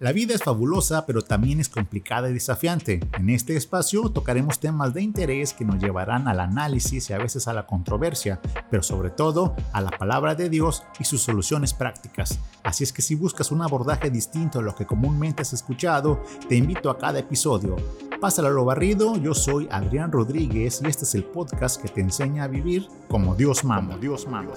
La 0.00 0.12
vida 0.12 0.34
es 0.34 0.42
fabulosa, 0.42 1.04
pero 1.04 1.20
también 1.20 1.60
es 1.60 1.68
complicada 1.68 2.30
y 2.30 2.32
desafiante. 2.32 3.00
En 3.18 3.28
este 3.28 3.54
espacio 3.54 4.08
tocaremos 4.08 4.58
temas 4.58 4.94
de 4.94 5.02
interés 5.02 5.52
que 5.52 5.66
nos 5.66 5.78
llevarán 5.78 6.26
al 6.26 6.40
análisis 6.40 7.10
y 7.10 7.12
a 7.12 7.18
veces 7.18 7.46
a 7.48 7.52
la 7.52 7.66
controversia, 7.66 8.40
pero 8.70 8.82
sobre 8.82 9.10
todo 9.10 9.54
a 9.74 9.82
la 9.82 9.90
palabra 9.90 10.34
de 10.34 10.48
Dios 10.48 10.84
y 10.98 11.04
sus 11.04 11.20
soluciones 11.20 11.74
prácticas. 11.74 12.38
Así 12.62 12.82
es 12.82 12.94
que 12.94 13.02
si 13.02 13.14
buscas 13.14 13.52
un 13.52 13.60
abordaje 13.60 14.08
distinto 14.08 14.60
a 14.60 14.62
lo 14.62 14.74
que 14.74 14.86
comúnmente 14.86 15.42
has 15.42 15.52
escuchado, 15.52 16.22
te 16.48 16.56
invito 16.56 16.88
a 16.88 16.96
cada 16.96 17.18
episodio. 17.18 17.76
Pásalo 18.22 18.48
a 18.48 18.52
lo 18.52 18.64
barrido, 18.64 19.18
yo 19.18 19.34
soy 19.34 19.68
Adrián 19.70 20.12
Rodríguez 20.12 20.80
y 20.82 20.88
este 20.88 21.04
es 21.04 21.14
el 21.14 21.24
podcast 21.24 21.78
que 21.78 21.88
te 21.90 22.00
enseña 22.00 22.44
a 22.44 22.48
vivir 22.48 22.88
como 23.06 23.34
Dios 23.34 23.64
manda. 23.64 23.98
Dios 23.98 24.26
manda. 24.26 24.54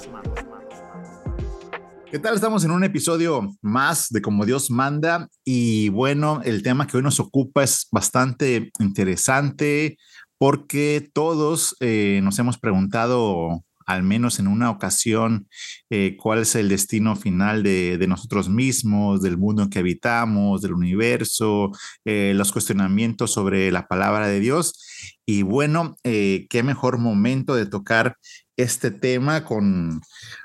¿Qué 2.13 2.19
tal? 2.19 2.35
Estamos 2.35 2.63
en 2.63 2.69
un 2.69 2.83
episodio 2.83 3.55
más 3.63 4.09
de 4.11 4.21
Como 4.21 4.45
Dios 4.45 4.69
manda 4.69 5.29
y 5.43 5.89
bueno, 5.89 6.41
el 6.45 6.61
tema 6.61 6.85
que 6.85 6.95
hoy 6.95 7.01
nos 7.01 7.19
ocupa 7.19 7.63
es 7.63 7.87
bastante 7.91 8.69
interesante 8.77 9.97
porque 10.37 11.09
todos 11.11 11.75
eh, 11.79 12.19
nos 12.21 12.37
hemos 12.37 12.59
preguntado 12.59 13.63
al 13.87 14.03
menos 14.03 14.37
en 14.37 14.47
una 14.47 14.69
ocasión, 14.69 15.47
eh, 15.89 16.15
cuál 16.15 16.39
es 16.43 16.53
el 16.53 16.69
destino 16.69 17.15
final 17.15 17.63
de, 17.63 18.05
nosotros 18.07 18.47
mismos, 18.47 19.23
del 19.23 19.39
mundo 19.39 19.63
en 19.63 19.69
que 19.71 19.79
habitamos, 19.79 20.61
del 20.61 20.73
universo, 20.73 21.71
eh, 22.05 22.33
los 22.35 22.51
cuestionamientos 22.51 23.31
sobre 23.31 23.71
la 23.71 23.87
palabra 23.87 24.27
de 24.27 24.39
Dios. 24.39 25.17
Y 25.25 25.41
bueno, 25.41 25.97
qué 26.03 26.61
mejor 26.63 26.99
momento 26.99 27.55
de 27.55 27.65
tocar 27.65 28.17
este 28.55 28.91
tema 28.91 29.43
con, 29.43 29.99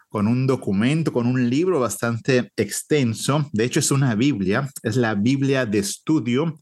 con 0.08 0.26
un 0.26 0.46
documento, 0.46 1.12
con 1.12 1.26
un 1.26 1.48
libro 1.50 1.80
bastante 1.80 2.50
extenso. 2.56 3.48
De 3.52 3.64
hecho, 3.64 3.80
es 3.80 3.91
una 3.91 4.14
Biblia, 4.14 4.69
es 4.83 4.96
la 4.96 5.14
Biblia 5.14 5.66
de 5.66 5.78
estudio 5.78 6.60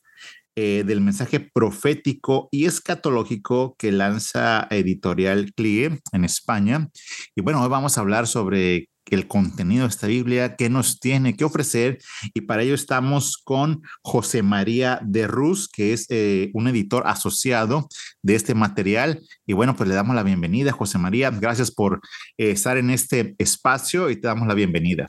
eh, 0.57 0.85
del 0.87 1.03
mensaje 1.03 1.39
profético 1.39 2.49
y 2.51 2.65
escatológico 2.65 3.77
que 3.79 3.93
lanza 3.93 4.67
Editorial 4.71 5.53
CLIE 5.55 6.01
en 6.13 6.25
España. 6.25 6.89
Y 7.35 7.43
bueno, 7.43 7.63
hoy 7.63 7.69
vamos 7.69 7.99
a 7.99 8.01
hablar 8.01 8.27
sobre 8.27 8.89
el 9.11 9.29
contenido 9.29 9.83
de 9.85 9.89
esta 9.89 10.07
Biblia, 10.07 10.57
qué 10.57 10.69
nos 10.69 10.99
tiene 10.99 11.37
que 11.37 11.45
ofrecer. 11.45 11.99
Y 12.35 12.43
para 12.43 12.63
ello 12.63 12.75
estamos 12.75 13.37
con 13.37 13.83
José 14.03 14.43
María 14.43 15.01
de 15.03 15.27
Ruz, 15.27 15.69
que 15.69 15.93
es 15.93 16.07
eh, 16.11 16.51
un 16.55 16.69
editor 16.69 17.05
asociado 17.07 17.89
de 18.23 18.35
este 18.35 18.55
material. 18.55 19.21
Y 19.47 19.53
bueno, 19.53 19.77
pues 19.77 19.89
le 19.89 19.95
damos 19.95 20.17
la 20.17 20.23
bienvenida, 20.23 20.73
José 20.73 20.99
María. 20.99 21.31
Gracias 21.31 21.71
por 21.71 22.01
eh, 22.37 22.51
estar 22.51 22.77
en 22.77 22.91
este 22.91 23.35
espacio 23.39 24.11
y 24.11 24.17
te 24.17 24.29
damos 24.29 24.49
la 24.49 24.55
bienvenida. 24.55 25.09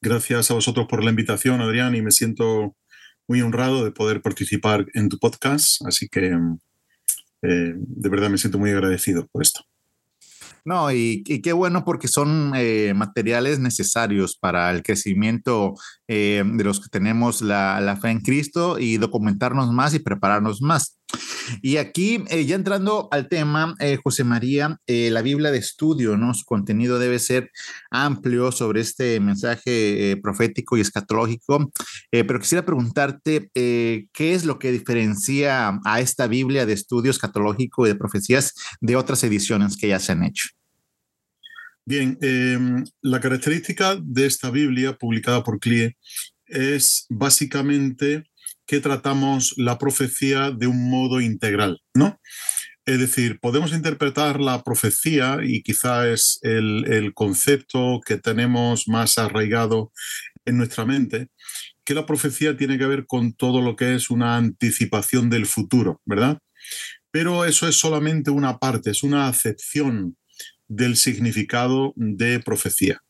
Gracias 0.00 0.50
a 0.50 0.54
vosotros 0.54 0.86
por 0.88 1.02
la 1.02 1.10
invitación, 1.10 1.60
Adrián, 1.60 1.94
y 1.94 2.02
me 2.02 2.12
siento 2.12 2.76
muy 3.26 3.40
honrado 3.40 3.84
de 3.84 3.90
poder 3.90 4.22
participar 4.22 4.86
en 4.94 5.08
tu 5.08 5.18
podcast. 5.18 5.84
Así 5.86 6.08
que 6.08 6.26
eh, 6.26 7.74
de 7.76 8.08
verdad 8.08 8.30
me 8.30 8.38
siento 8.38 8.58
muy 8.58 8.70
agradecido 8.70 9.26
por 9.26 9.42
esto. 9.42 9.64
No, 10.66 10.90
y, 10.90 11.22
qué 11.22 11.52
bueno 11.52 11.84
porque 11.84 12.08
son 12.08 12.52
eh, 12.56 12.92
materiales 12.92 13.60
necesarios 13.60 14.36
para 14.36 14.68
el 14.72 14.82
crecimiento 14.82 15.74
eh, 16.08 16.42
de 16.44 16.64
los 16.64 16.80
que 16.80 16.88
tenemos 16.88 17.40
la, 17.40 17.96
fe 18.02 18.10
en 18.10 18.20
Cristo 18.20 18.76
y 18.76 18.96
documentarnos 18.96 19.70
más 19.70 19.94
y 19.94 20.00
prepararnos 20.00 20.60
más. 20.60 20.98
Y 21.62 21.76
aquí, 21.76 22.24
eh, 22.28 22.44
ya 22.44 22.56
entrando 22.56 23.08
al 23.12 23.28
tema, 23.28 23.76
José 24.02 24.24
María, 24.24 24.80
la 24.86 25.22
Biblia 25.22 25.50
de 25.52 25.58
estudio, 25.58 26.16
¿no? 26.16 26.34
Su 26.34 26.44
contenido 26.44 26.98
debe 26.98 27.18
ser 27.18 27.50
amplio 27.90 28.50
sobre 28.50 28.80
este 28.80 29.20
mensaje 29.20 30.18
profético 30.22 30.76
y 30.76 30.80
escatológico, 30.80 31.70
pero 32.10 32.40
quisiera 32.40 32.66
preguntarte, 32.66 33.50
¿qué 33.54 34.06
es 34.16 34.44
lo 34.44 34.58
que 34.58 34.72
diferencia 34.72 35.78
a 35.84 36.00
esta 36.00 36.26
Biblia 36.26 36.66
de 36.66 36.72
estudio 36.72 37.12
escatológico 37.12 37.86
y 37.86 37.90
de 37.90 37.94
profecías 37.94 38.54
de 38.80 38.96
otras 38.96 39.22
ediciones 39.22 39.76
que 39.76 39.88
ya 39.88 40.00
se 40.00 40.12
han 40.12 40.24
hecho? 40.24 40.48
Bien, 41.88 42.18
em, 42.20 42.84
la 43.00 43.20
característica 43.20 43.96
de 44.02 44.26
esta 44.26 44.50
Biblia 44.50 44.98
publicada 44.98 45.44
por 45.44 45.60
CLIE 45.60 45.96
es 46.46 47.06
básicamente 47.08 48.24
que 48.66 48.80
tratamos 48.80 49.54
la 49.56 49.78
profecía 49.78 50.50
de 50.50 50.66
un 50.66 50.90
modo 50.90 51.20
integral, 51.20 51.80
¿no? 51.94 52.20
Es 52.84 53.00
decir, 53.00 53.40
podemos 53.40 53.72
interpretar 53.72 54.40
la 54.40 54.62
profecía, 54.62 55.38
y 55.42 55.62
quizá 55.62 56.08
es 56.08 56.38
el, 56.42 56.84
el, 56.86 57.14
concepto 57.14 58.00
que 58.06 58.16
tenemos 58.16 58.86
más 58.86 59.18
arraigado 59.18 59.90
en 60.44 60.56
nuestra 60.56 60.84
mente, 60.84 61.28
que 61.84 61.94
la 61.94 62.06
profecía 62.06 62.56
tiene 62.56 62.78
que 62.78 62.86
ver 62.86 63.06
con 63.06 63.32
todo 63.32 63.60
lo 63.60 63.74
que 63.74 63.94
es 63.94 64.08
una 64.10 64.36
anticipación 64.36 65.30
del 65.30 65.46
futuro, 65.46 66.00
¿verdad? 66.04 66.38
Pero 67.10 67.44
eso 67.44 67.66
es 67.66 67.76
solamente 67.76 68.30
una 68.30 68.58
parte, 68.58 68.90
es 68.90 69.02
una 69.02 69.26
acepción 69.26 70.16
del 70.68 70.96
significado 70.96 71.92
de 71.96 72.40
profecía. 72.40 73.00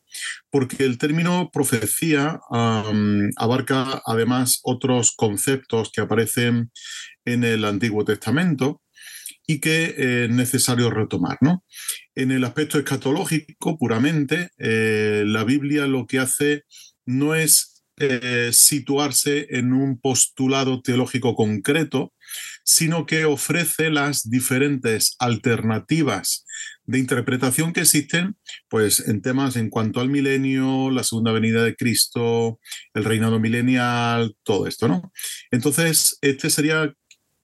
Porque 0.49 0.83
el 0.83 0.97
término 0.97 1.49
profecía 1.51 2.39
abarca 2.49 4.01
además 4.05 4.59
otros 4.63 5.13
conceptos 5.15 5.91
que 5.91 6.01
aparecen 6.01 6.71
en 7.25 7.43
el 7.43 7.65
Antiguo 7.65 8.05
Testamento 8.05 8.81
y 9.47 9.59
que 9.59 9.95
es 10.25 10.29
necesario 10.29 10.89
retomar. 10.89 11.37
¿no? 11.41 11.63
En 12.15 12.31
el 12.31 12.43
aspecto 12.43 12.77
escatológico, 12.77 13.77
puramente, 13.77 14.49
eh, 14.57 15.23
la 15.25 15.43
Biblia 15.45 15.87
lo 15.87 16.05
que 16.05 16.19
hace 16.19 16.63
no 17.05 17.33
es 17.33 17.83
eh, 17.99 18.51
situarse 18.53 19.47
en 19.49 19.73
un 19.73 19.99
postulado 19.99 20.81
teológico 20.81 21.33
concreto, 21.35 22.13
sino 22.63 23.05
que 23.05 23.25
ofrece 23.25 23.89
las 23.89 24.29
diferentes 24.29 25.15
alternativas 25.17 26.45
de 26.87 26.99
interpretación 26.99 27.73
que 27.73 27.81
existen 27.81 28.37
pues, 28.69 29.07
en 29.07 29.21
temas 29.21 29.57
en 29.57 29.69
cuanto 29.69 29.99
al 29.99 30.09
milenio, 30.09 30.89
la 30.89 31.03
segunda 31.03 31.33
venida 31.33 31.63
de 31.63 31.75
Cristo, 31.75 32.59
el 32.93 33.03
reinado 33.03 33.39
milenial, 33.39 34.35
todo 34.43 34.67
esto. 34.67 34.87
¿no? 34.87 35.11
Entonces, 35.51 36.17
este 36.21 36.49
sería, 36.49 36.93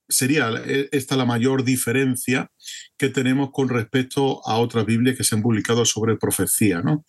sería 0.08 0.50
e, 0.64 0.88
esta 0.92 1.16
la 1.16 1.26
mayor 1.26 1.62
diferencia 1.62 2.50
que 2.96 3.10
tenemos 3.10 3.50
con 3.52 3.68
respecto 3.68 4.40
a 4.48 4.56
otras 4.56 4.86
Biblias 4.86 5.16
que 5.16 5.24
se 5.24 5.34
han 5.34 5.42
publicado 5.42 5.84
sobre 5.84 6.16
profecía. 6.16 6.80
¿no? 6.80 7.04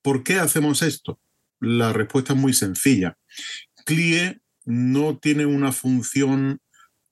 ¿Por 0.00 0.22
qué 0.22 0.38
hacemos 0.38 0.82
esto? 0.82 1.20
La 1.58 1.92
respuesta 1.92 2.34
es 2.34 2.38
muy 2.38 2.54
sencilla. 2.54 3.18
CLIE 3.84 4.40
no 4.64 5.18
tiene 5.18 5.44
una 5.44 5.72
función 5.72 6.60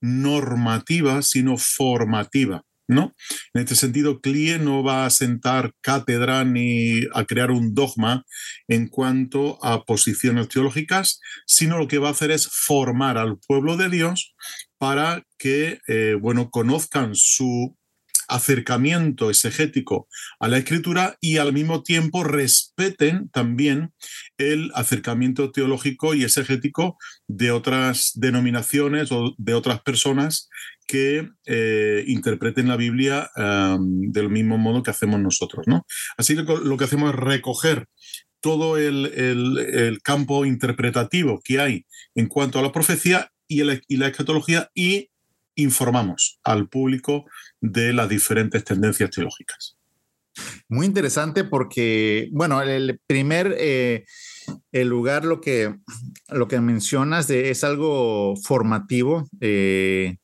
normativa, 0.00 1.22
sino 1.22 1.56
formativa. 1.56 2.64
¿No? 2.88 3.14
En 3.54 3.60
este 3.60 3.76
sentido, 3.76 4.20
CLIE 4.20 4.58
no 4.58 4.82
va 4.82 5.06
a 5.06 5.10
sentar 5.10 5.72
cátedra 5.82 6.44
ni 6.44 7.02
a 7.14 7.24
crear 7.26 7.50
un 7.50 7.74
dogma 7.74 8.24
en 8.66 8.88
cuanto 8.88 9.62
a 9.64 9.84
posiciones 9.84 10.48
teológicas, 10.48 11.20
sino 11.46 11.78
lo 11.78 11.86
que 11.86 11.98
va 11.98 12.08
a 12.08 12.12
hacer 12.12 12.30
es 12.30 12.48
formar 12.48 13.18
al 13.18 13.38
pueblo 13.46 13.76
de 13.76 13.90
Dios 13.90 14.34
para 14.78 15.22
que, 15.38 15.80
eh, 15.86 16.16
bueno, 16.20 16.50
conozcan 16.50 17.14
su 17.14 17.76
acercamiento 18.28 19.30
exegético 19.30 20.06
a 20.38 20.48
la 20.48 20.58
escritura 20.58 21.16
y 21.20 21.38
al 21.38 21.52
mismo 21.52 21.82
tiempo 21.82 22.24
respeten 22.24 23.30
también 23.30 23.92
el 24.36 24.70
acercamiento 24.74 25.50
teológico 25.50 26.14
y 26.14 26.24
exegético 26.24 26.98
de 27.26 27.50
otras 27.50 28.12
denominaciones 28.14 29.10
o 29.10 29.34
de 29.38 29.54
otras 29.54 29.80
personas 29.80 30.50
que 30.88 31.28
eh, 31.44 32.02
interpreten 32.08 32.66
la 32.66 32.76
Biblia 32.76 33.30
del 33.36 34.30
mismo 34.30 34.58
modo 34.58 34.82
que 34.82 34.90
hacemos 34.90 35.20
nosotros. 35.20 35.68
¿no? 35.68 35.86
Así 36.16 36.34
que 36.34 36.42
lo 36.42 36.76
que 36.76 36.84
hacemos 36.84 37.10
es 37.10 37.20
recoger 37.20 37.86
todo 38.40 38.78
el, 38.78 39.06
el, 39.06 40.00
campo 40.02 40.44
interpretativo 40.46 41.40
que 41.44 41.60
hay 41.60 41.86
en 42.14 42.26
cuanto 42.26 42.58
a 42.58 42.62
la 42.62 42.72
profecía 42.72 43.30
y, 43.46 43.62
la 43.64 44.06
escatología 44.06 44.70
y 44.74 45.10
informamos 45.56 46.40
al 46.44 46.68
público 46.68 47.26
de 47.60 47.92
las 47.92 48.08
diferentes 48.08 48.64
tendencias 48.64 49.10
teológicas. 49.10 49.76
Muy 50.68 50.86
interesante 50.86 51.42
porque, 51.44 52.28
bueno, 52.32 52.62
el 52.62 53.00
primer 53.06 53.56
eh, 53.58 54.04
el 54.70 54.88
lugar, 54.88 55.24
lo 55.24 55.40
que, 55.40 55.74
lo 56.28 56.46
que 56.46 56.60
mencionas 56.60 57.28
es 57.28 57.64
algo 57.64 58.36
formativo 58.36 59.28
eh, 59.40 60.16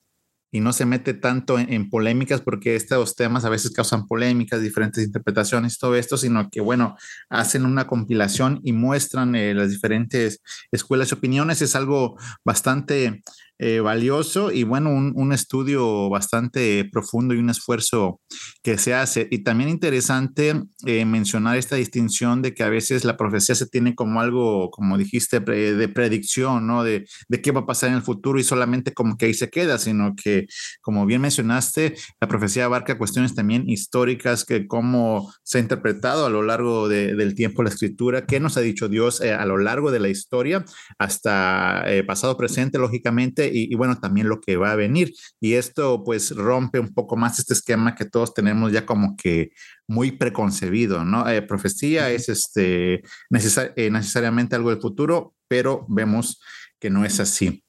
y 0.55 0.61
no 0.61 0.73
se 0.73 0.87
mete 0.87 1.15
tanto 1.15 1.59
en, 1.59 1.91
polémicas 1.91 2.41
porque 2.41 2.77
estos 2.77 3.17
temas 3.17 3.45
a 3.45 3.49
veces 3.49 3.73
causan 3.73 4.07
polémicas, 4.07 4.63
diferentes 4.63 5.05
interpretaciones, 5.05 5.81
todo 5.81 5.97
esto, 5.97 6.17
sino 6.17 6.49
que, 6.49 6.61
bueno, 6.61 6.97
hacen 7.29 7.67
una 7.67 7.89
compilación 7.89 8.61
y 8.63 8.73
muestran 8.73 9.35
eh, 9.35 9.53
las 9.53 9.71
diferentes 9.71 10.43
escuelas 10.71 11.11
y 11.11 11.15
opiniones. 11.15 11.61
Es 11.61 11.75
algo 11.75 12.17
bastante 12.45 13.25
eh, 13.61 13.79
valioso 13.79 14.51
y 14.51 14.65
bueno, 14.65 14.91
un, 14.91 15.33
estudio 15.33 16.11
bastante 16.11 16.89
profundo 16.91 17.35
y 17.35 17.39
un 17.39 17.51
esfuerzo 17.51 18.21
que 18.65 18.79
se 18.79 18.95
hace. 18.95 19.29
Y 19.31 19.45
también 19.45 19.71
interesante 19.71 20.61
eh, 20.87 21.05
mencionar 21.05 21.57
esta 21.57 21.77
distinción 21.77 22.43
de 22.43 22.53
que 22.53 22.65
a 22.65 22.69
veces 22.69 23.05
la 23.05 23.17
profecía 23.17 23.55
se 23.55 23.67
tiene 23.67 23.95
como 23.95 24.21
algo, 24.21 24.71
como 24.71 24.99
dijiste, 24.99 25.39
de 25.39 25.89
predicción, 25.89 26.67
¿no? 26.67 26.83
De, 26.83 27.07
de 27.29 27.43
qué 27.43 27.53
va 27.53 27.61
a 27.61 27.67
pasar 27.67 27.91
en 27.91 27.97
el 27.97 28.03
futuro 28.03 28.41
y 28.41 28.45
solamente 28.45 28.93
como 28.93 29.17
que 29.17 29.27
ahí 29.27 29.35
se 29.35 29.51
queda, 29.51 29.79
sino 29.79 30.15
que, 30.17 30.47
como 30.83 31.07
bien 31.07 31.21
mencionaste, 31.21 31.95
la 32.21 32.27
profecía 32.27 32.65
abarca 32.65 32.99
cuestiones 32.99 33.37
también 33.37 33.69
históricas, 33.69 34.45
que 34.45 34.67
cómo 34.67 35.33
se 35.45 35.59
ha 35.59 35.61
interpretado 35.61 36.27
a 36.27 36.31
lo 36.31 36.43
largo 36.43 36.89
del 36.89 37.35
tiempo 37.37 37.63
la 37.63 37.71
escritura, 37.71 38.27
qué 38.27 38.41
nos 38.41 38.57
ha 38.57 38.63
dicho 38.63 38.89
Dios 38.89 39.21
eh, 39.21 39.33
a 39.33 39.47
lo 39.47 39.59
largo 39.59 39.93
de 39.93 40.01
la 40.01 40.09
historia, 40.09 40.65
hasta 40.99 41.85
pasado, 42.07 42.37
presente, 42.37 42.79
lógicamente 42.79 43.44
y, 43.53 43.75
bueno, 43.75 43.99
también 43.99 44.29
lo 44.29 44.41
que 44.41 44.57
va 44.57 44.73
a 44.73 44.77
venir. 44.77 45.13
Y 45.41 45.55
esto 45.55 46.03
pues 46.05 46.31
rompe 46.35 46.79
un 46.79 46.93
poco 46.95 47.17
más 47.17 47.39
este 47.39 47.55
esquema 47.55 47.95
que 47.95 48.05
todos 48.05 48.35
tenemos 48.35 48.73
ya 48.73 48.87
como 48.87 49.17
que 49.17 49.51
muy 49.87 50.13
preconcebido, 50.13 51.05
¿no? 51.05 51.29
Eh, 51.29 51.43
profecía 51.43 52.11
es 52.11 52.29
este, 52.29 52.95
eh, 52.95 53.91
necesariamente 53.91 54.57
algo 54.57 54.71
del 54.71 54.81
futuro, 54.81 55.35
pero 55.49 55.87
vemos 55.89 56.41
que 56.81 56.91
no 56.91 57.05
es 57.05 57.19
así. 57.19 57.65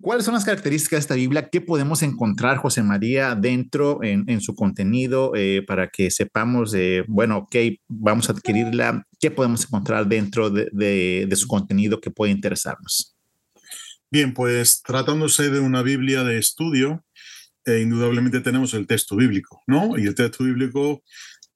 ¿Cuáles 0.00 0.26
son 0.26 0.34
las 0.34 0.44
características 0.44 0.98
de 0.98 1.00
esta 1.00 1.14
Biblia? 1.14 1.48
¿Qué 1.48 1.62
podemos 1.62 2.02
encontrar, 2.02 2.58
José 2.58 2.82
María, 2.82 3.34
dentro 3.34 4.00
en, 4.02 4.40
su 4.42 4.54
contenido 4.54 5.32
eh, 5.34 5.62
para 5.66 5.88
que 5.88 6.10
sepamos, 6.10 6.74
bueno, 7.08 7.38
ok, 7.38 7.56
vamos 7.88 8.28
a 8.28 8.32
adquirirla? 8.32 9.06
¿Qué 9.18 9.30
podemos 9.30 9.64
encontrar 9.64 10.06
dentro 10.06 10.50
de, 10.50 11.26
de 11.26 11.36
su 11.36 11.46
contenido 11.48 12.00
que 12.00 12.10
puede 12.10 12.32
interesarnos? 12.32 13.11
Bien, 14.12 14.34
pues 14.34 14.82
tratándose 14.82 15.48
de 15.48 15.58
una 15.58 15.80
Biblia 15.80 16.22
de 16.22 16.36
estudio, 16.36 17.02
eh, 17.64 17.80
indudablemente 17.80 18.40
tenemos 18.40 18.74
el 18.74 18.86
texto 18.86 19.16
bíblico, 19.16 19.62
¿no? 19.66 19.96
Y 19.96 20.04
el 20.06 20.14
texto 20.14 20.44
bíblico 20.44 21.02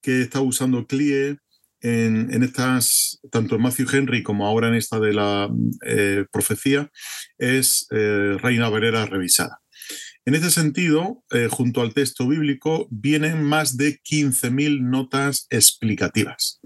que 0.00 0.23
está 0.23 0.41
usando 0.41 0.87
CLIE 0.87 1.37
en, 1.82 2.43
estas, 2.43 3.20
tanto 3.31 3.56
en 3.56 3.61
Matthew 3.61 3.88
Henry 3.93 4.23
como 4.23 4.47
ahora 4.47 4.69
en 4.69 4.75
esta 4.75 4.99
de 4.99 5.12
la 5.12 5.50
eh, 5.85 6.25
profecía, 6.32 6.91
es 7.37 7.88
eh, 7.91 8.38
Reina 8.41 8.70
Verera 8.70 9.05
revisada. 9.05 9.61
En 10.25 10.35
este 10.35 10.50
sentido, 10.50 11.23
junto 11.50 11.82
al 11.82 11.93
texto 11.93 12.26
bíblico, 12.26 12.88
vienen 12.91 13.44
más 13.44 13.76
de 13.76 14.00
15.000 14.00 14.81
notas 14.81 15.47
explicativas. 15.50 16.58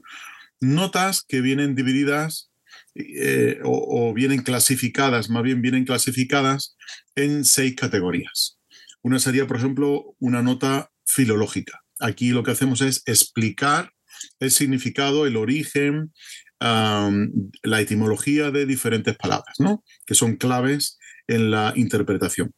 Notas 0.60 1.22
que 1.26 1.40
vienen 1.40 1.74
divididas 1.74 2.49
eh, 2.94 3.60
o, 3.64 4.12
vienen 4.14 4.42
clasificadas, 4.42 5.30
más 5.30 5.42
bien 5.42 5.62
vienen 5.62 5.84
clasificadas 5.84 6.76
en 7.14 7.44
seis 7.44 7.76
categorías. 7.76 8.58
Una 9.02 9.18
sería, 9.18 9.46
por 9.46 9.56
ejemplo, 9.56 10.14
una 10.18 10.42
nota 10.42 10.90
filológica. 11.04 11.82
Aquí 12.00 12.30
lo 12.30 12.42
que 12.42 12.50
hacemos 12.50 12.80
es 12.80 13.02
explicar 13.06 13.92
el 14.38 14.50
significado, 14.50 15.26
el 15.26 15.36
origen, 15.36 16.12
la 16.60 17.80
etimología 17.80 18.50
de 18.50 18.66
diferentes 18.66 19.16
palabras, 19.16 19.58
¿no? 19.60 19.82
que 20.04 20.14
son 20.14 20.36
claves 20.36 20.98
en 21.26 21.50
la 21.50 21.72
interpretación. 21.74 22.52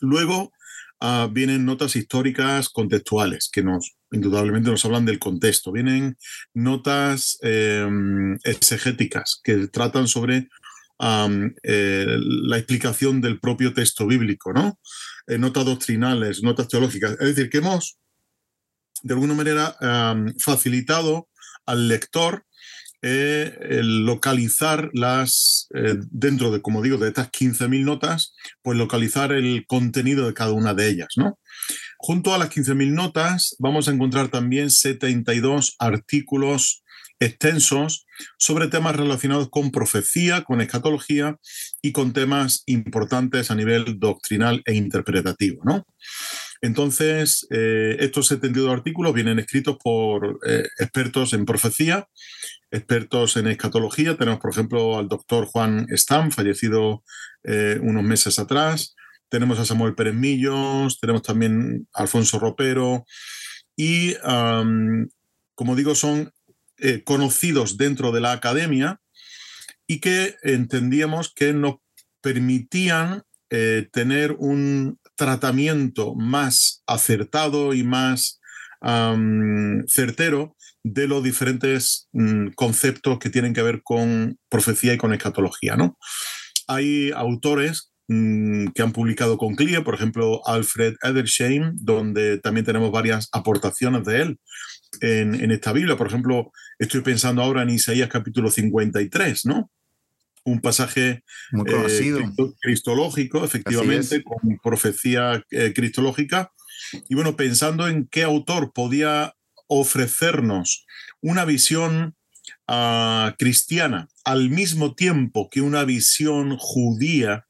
Luego 0.00 0.52
ah, 1.00 1.28
vienen 1.30 1.64
notas 1.64 1.96
históricas 1.96 2.68
contextuales 2.68 3.48
que 3.52 3.62
nos 3.62 3.96
indudablemente 4.10 4.70
nos 4.70 4.84
hablan 4.84 5.04
del 5.04 5.18
contexto. 5.18 5.72
Vienen 5.72 6.16
notas 6.54 7.38
em, 7.42 8.38
exegéticas 8.44 9.40
que 9.42 9.68
tratan 9.68 10.08
sobre 10.08 10.48
eh, 11.62 12.16
la 12.18 12.56
explicación 12.56 13.20
del 13.20 13.38
propio 13.40 13.74
texto 13.74 14.06
bíblico, 14.06 14.52
¿no? 14.52 14.78
Eh, 15.26 15.38
notas 15.38 15.64
doctrinales, 15.64 16.42
notas 16.42 16.68
teológicas. 16.68 17.12
Es 17.12 17.34
decir, 17.34 17.50
que 17.50 17.58
hemos, 17.58 17.98
de 19.02 19.14
alguna 19.14 19.34
manera, 19.34 19.76
facilitado 20.38 21.28
al 21.66 21.88
lector 21.88 22.45
eh, 23.08 23.56
el 23.70 24.04
localizar 24.04 24.90
las, 24.92 25.68
dentro 26.10 26.50
de, 26.50 26.60
como 26.60 26.82
digo, 26.82 26.98
de 26.98 27.08
estas 27.08 27.30
15.000 27.30 27.84
notas, 27.84 28.34
pues 28.62 28.76
localizar 28.76 29.32
el 29.32 29.64
contenido 29.66 30.26
de 30.26 30.34
cada 30.34 30.52
una 30.52 30.74
de 30.74 30.88
ellas, 30.88 31.08
¿no? 31.16 31.38
Junto 31.98 32.34
a 32.34 32.38
las 32.38 32.50
15.000 32.50 32.92
notas 32.92 33.54
vamos 33.58 33.88
a 33.88 33.92
encontrar 33.92 34.28
también 34.28 34.70
72 34.70 35.76
artículos 35.78 36.82
extensos 37.18 38.06
sobre 38.38 38.68
temas 38.68 38.96
relacionados 38.96 39.48
con 39.50 39.70
profecía, 39.70 40.42
con 40.42 40.60
escatología 40.60 41.36
y 41.80 41.92
con 41.92 42.12
temas 42.12 42.62
importantes 42.66 43.50
a 43.50 43.54
nivel 43.54 43.98
doctrinal 43.98 44.62
e 44.66 44.74
interpretativo. 44.74 45.62
¿no? 45.64 45.86
Entonces, 46.60 47.46
eh, 47.50 47.96
estos 48.00 48.28
72 48.28 48.72
artículos 48.72 49.14
vienen 49.14 49.38
escritos 49.38 49.76
por 49.82 50.38
eh, 50.46 50.66
expertos 50.78 51.32
en 51.32 51.44
profecía, 51.44 52.08
expertos 52.70 53.36
en 53.36 53.48
escatología. 53.48 54.16
Tenemos, 54.16 54.40
por 54.40 54.50
ejemplo, 54.50 54.98
al 54.98 55.08
doctor 55.08 55.46
Juan 55.46 55.86
Stam, 55.96 56.30
fallecido 56.30 57.04
eh, 57.44 57.78
unos 57.82 58.02
meses 58.02 58.38
atrás, 58.38 58.94
tenemos 59.28 59.58
a 59.58 59.64
Samuel 59.64 59.94
Pérez 59.94 60.14
Millos, 60.14 61.00
tenemos 61.00 61.22
también 61.22 61.88
a 61.92 62.02
Alfonso 62.02 62.38
Ropero 62.38 63.04
y, 63.76 64.14
como 65.54 65.74
digo, 65.74 65.96
son 65.96 66.32
conocidos 67.04 67.76
dentro 67.76 68.12
de 68.12 68.20
la 68.20 68.30
academia 68.30 69.00
y 69.86 69.98
que 69.98 70.36
entendíamos 70.44 71.34
que 71.34 71.52
nos 71.52 71.78
permitían 72.22 73.24
tener 73.90 74.36
un 74.38 75.00
tratamiento 75.16 76.14
más 76.14 76.82
acertado 76.86 77.74
y 77.74 77.82
más 77.82 78.40
certero 79.88 80.54
de 80.84 81.08
los 81.08 81.24
diferentes 81.24 82.08
mm, 82.12 82.50
conceptos 82.54 83.18
que 83.18 83.30
tienen 83.30 83.52
que 83.52 83.62
ver 83.62 83.82
con 83.82 84.38
profecía 84.48 84.94
y 84.94 84.98
con 84.98 85.12
escatología. 85.12 85.76
¿no? 85.76 85.98
Hay 86.68 87.10
autores 87.10 87.90
Mm, 88.08 88.68
que 88.68 88.82
han 88.82 88.92
publicado 88.92 89.36
con 89.36 89.56
CLIA, 89.56 89.82
por 89.82 89.94
ejemplo, 89.94 90.40
Alfred 90.46 90.94
Edersheim, 91.02 91.72
donde 91.74 92.38
también 92.38 92.64
tenemos 92.64 92.92
varias 92.92 93.28
aportaciones 93.32 94.04
de 94.04 94.22
él 94.22 94.38
en, 95.00 95.50
esta 95.50 95.72
Biblia. 95.72 95.96
Por 95.96 96.06
ejemplo, 96.06 96.52
estoy 96.78 97.00
pensando 97.00 97.42
ahora 97.42 97.62
en 97.62 97.70
Isaías 97.70 98.08
capítulo 98.08 98.50
53, 98.50 99.46
¿no? 99.46 99.70
Un 100.46 100.60
pasaje 100.60 101.24
muy 101.50 101.66
conocido. 101.66 102.20
Eh, 102.20 102.32
cristológico, 102.60 103.44
efectivamente, 103.44 104.22
con 104.22 104.58
profecía 104.62 105.42
eh, 105.50 105.72
cristológica. 105.74 106.52
Y 107.08 107.14
bueno, 107.14 107.36
pensando 107.36 107.88
en 107.88 108.06
qué 108.06 108.22
autor 108.22 108.72
podía 108.72 109.34
ofrecernos 109.66 110.86
una 111.20 111.44
visión 111.44 112.14
ah, 112.68 113.34
cristiana 113.38 114.08
al 114.24 114.48
mismo 114.48 114.94
tiempo 114.94 115.50
que 115.50 115.60
una 115.60 115.84
visión 115.84 116.56
judía 116.58 117.46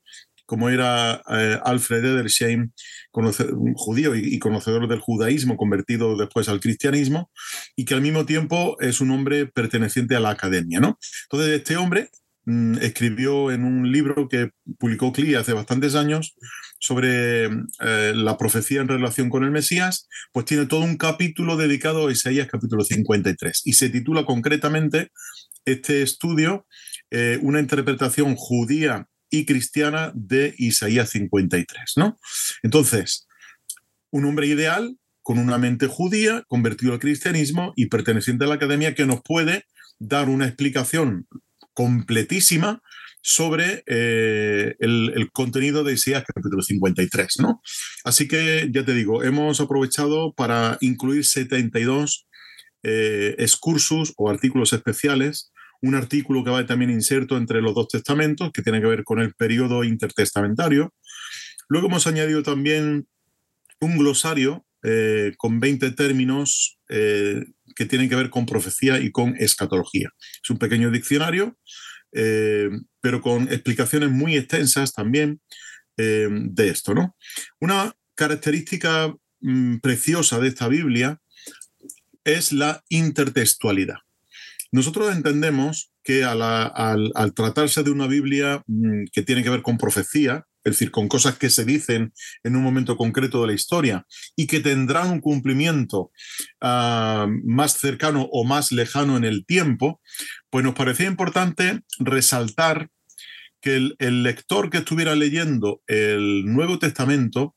como 0.46 0.70
era 0.70 1.22
eh, 1.28 1.58
Alfred 1.64 2.04
Edersheim, 2.04 2.70
judío 3.74 4.14
y, 4.14 4.38
conocedor 4.38 4.88
del 4.88 5.00
judaísmo, 5.00 5.56
convertido 5.56 6.16
después 6.16 6.48
al 6.48 6.60
cristianismo, 6.60 7.30
y 7.74 7.84
que 7.84 7.94
al 7.94 8.00
mismo 8.00 8.24
tiempo 8.24 8.76
es 8.80 9.00
un 9.00 9.10
hombre 9.10 9.46
perteneciente 9.46 10.14
a 10.14 10.20
la 10.20 10.30
academia. 10.30 10.78
¿no? 10.78 10.98
Entonces, 11.24 11.52
este 11.56 11.76
hombre 11.76 12.10
mm, 12.46 12.78
escribió 12.78 13.50
en 13.50 13.64
un 13.64 13.92
libro 13.92 14.28
que 14.28 14.50
publicó 14.78 15.12
CLI 15.12 15.34
hace 15.34 15.52
bastantes 15.52 15.94
años 15.94 16.34
sobre 16.78 17.44
eh, 17.44 18.12
la 18.14 18.38
profecía 18.38 18.80
en 18.80 18.88
relación 18.88 19.28
con 19.28 19.44
el 19.44 19.50
Mesías, 19.50 20.08
pues 20.32 20.46
tiene 20.46 20.66
todo 20.66 20.80
un 20.80 20.96
capítulo 20.96 21.56
dedicado 21.56 22.08
a 22.08 22.12
Isaías 22.12 22.48
capítulo 22.50 22.82
53 22.84 23.62
y 23.64 23.74
se 23.74 23.90
titula 23.90 24.24
concretamente 24.24 25.10
este 25.64 26.02
estudio 26.02 26.66
eh, 27.10 27.38
una 27.42 27.60
interpretación 27.60 28.34
judía 28.34 29.06
y 29.30 29.44
cristiana 29.44 30.12
de 30.14 30.54
Isaías 30.58 31.10
53, 31.10 31.92
¿no? 31.96 32.18
Entonces, 32.62 33.28
un 34.10 34.24
hombre 34.24 34.46
ideal 34.46 34.96
con 35.22 35.38
una 35.38 35.58
mente 35.58 35.86
judía, 35.86 36.44
convertido 36.48 36.92
al 36.92 37.00
cristianismo 37.00 37.72
y 37.76 37.86
perteneciente 37.86 38.44
a 38.44 38.48
la 38.48 38.54
academia 38.54 38.94
que 38.94 39.06
nos 39.06 39.22
puede 39.22 39.64
dar 39.98 40.28
una 40.28 40.46
explicación 40.46 41.26
completísima 41.76 42.83
sobre 43.23 43.85
eh, 43.87 44.76
el, 44.78 45.30
contenido 45.33 45.85
de 45.85 45.92
Isaías 45.92 46.25
capítulo 46.26 46.62
53, 46.62 47.35
¿no? 47.40 47.61
Así 48.04 48.26
que 48.26 48.71
ya 48.73 48.85
te 48.85 48.95
digo, 48.95 49.23
hemos 49.23 49.61
aprovechado 49.61 50.33
para 50.33 50.78
incluir 50.80 51.25
72 51.25 52.26
eh, 52.83 53.35
excursus 53.38 54.14
o 54.16 54.30
artículos 54.30 54.73
especiales 54.73 55.52
un 55.83 55.95
artículo 55.95 56.42
que 56.42 56.50
va 56.50 56.64
también 56.66 56.90
inserto 56.90 57.37
entre 57.37 57.61
los 57.61 57.75
dos 57.75 57.88
testamentos, 57.88 58.50
que 58.52 58.62
tiene 58.62 58.80
que 58.80 58.87
ver 58.87 59.04
con 59.04 59.21
el 59.21 59.35
periodo 59.35 59.85
intertestamentario. 59.85 60.95
Luego 61.68 61.88
hemos 61.88 62.06
añadido 62.06 62.42
también 62.42 63.06
un 63.80 63.99
glosario 63.99 64.65
eh, 64.83 65.35
con 65.37 65.59
20 65.59 65.90
términos 65.92 66.78
eh, 66.88 67.45
que 67.75 67.87
tienen 67.87 68.09
que 68.09 68.16
ver 68.16 68.30
con 68.30 68.47
profecía 68.47 69.00
y 69.00 69.11
con 69.11 69.35
escatología. 69.37 70.11
Es 70.42 70.50
un 70.50 70.59
pequeño 70.59 70.90
diccionario, 70.90 71.59
eh, 72.12 72.68
pero 73.00 73.21
con 73.21 73.45
explicaciones 73.52 74.11
muy 74.11 74.37
extensas 74.37 74.92
también 74.92 75.40
de 75.99 76.68
esto, 76.68 76.92
¿no? 76.92 77.16
Una 77.59 77.97
característica 78.14 79.16
mm, 79.40 79.76
preciosa 79.78 80.38
de 80.38 80.49
esta 80.49 80.68
Biblia 80.68 81.23
es 82.23 82.52
la 82.52 82.85
intertextualidad. 82.90 83.97
Nosotros 84.73 85.16
entendemos 85.16 85.90
que 86.02 86.23
al, 86.23 87.33
tratarse 87.35 87.83
de 87.83 87.90
una 87.90 88.06
Biblia 88.06 88.62
mm, 88.66 89.04
que 89.11 89.23
tiene 89.23 89.42
que 89.42 89.49
ver 89.49 89.62
con 89.62 89.78
profecía, 89.78 90.47
es 90.66 90.73
decir, 90.73 90.90
con 90.90 91.06
cosas 91.06 91.38
que 91.38 91.49
se 91.49 91.64
dicen 91.64 92.12
en 92.42 92.56
un 92.56 92.62
momento 92.64 92.96
concreto 92.96 93.40
de 93.40 93.46
la 93.46 93.52
historia 93.52 94.04
y 94.35 94.49
que 94.49 94.58
tendrán 94.58 95.12
un 95.12 95.20
cumplimiento 95.20 96.11
ah, 96.61 97.28
más 97.44 97.75
cercano 97.75 98.28
o 98.32 98.44
más 98.44 98.73
lejano 98.73 99.16
en 99.16 99.25
el 99.25 99.46
tiempo, 99.46 100.00
pues 100.50 100.64
nos 100.64 100.75
parecía 100.75 101.06
importante 101.06 101.82
resaltar 102.00 102.90
que 103.61 103.90
el 103.96 104.23
lector 104.25 104.68
que 104.68 104.78
estuviera 104.78 105.14
leyendo 105.14 105.82
el 105.87 106.44
Nuevo 106.46 106.80
Testamento 106.80 107.54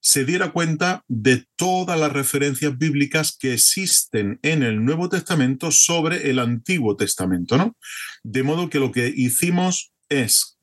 se 0.00 0.24
diera 0.24 0.50
cuenta 0.50 1.04
de 1.06 1.46
todas 1.54 2.00
las 2.00 2.12
referencias 2.12 2.76
bíblicas 2.76 3.36
que 3.38 3.54
existen 3.54 4.40
en 4.42 4.64
el 4.64 4.84
Nuevo 4.84 5.08
Testamento 5.08 5.70
sobre 5.70 6.30
el 6.30 6.40
Antiguo 6.40 6.96
Testamento, 6.96 7.56
¿no? 7.56 7.76
De 8.24 8.42
modo 8.42 8.68
que 8.70 8.80
lo 8.80 8.90
que 8.90 9.12
hicimos 9.14 9.92
es 10.08 10.58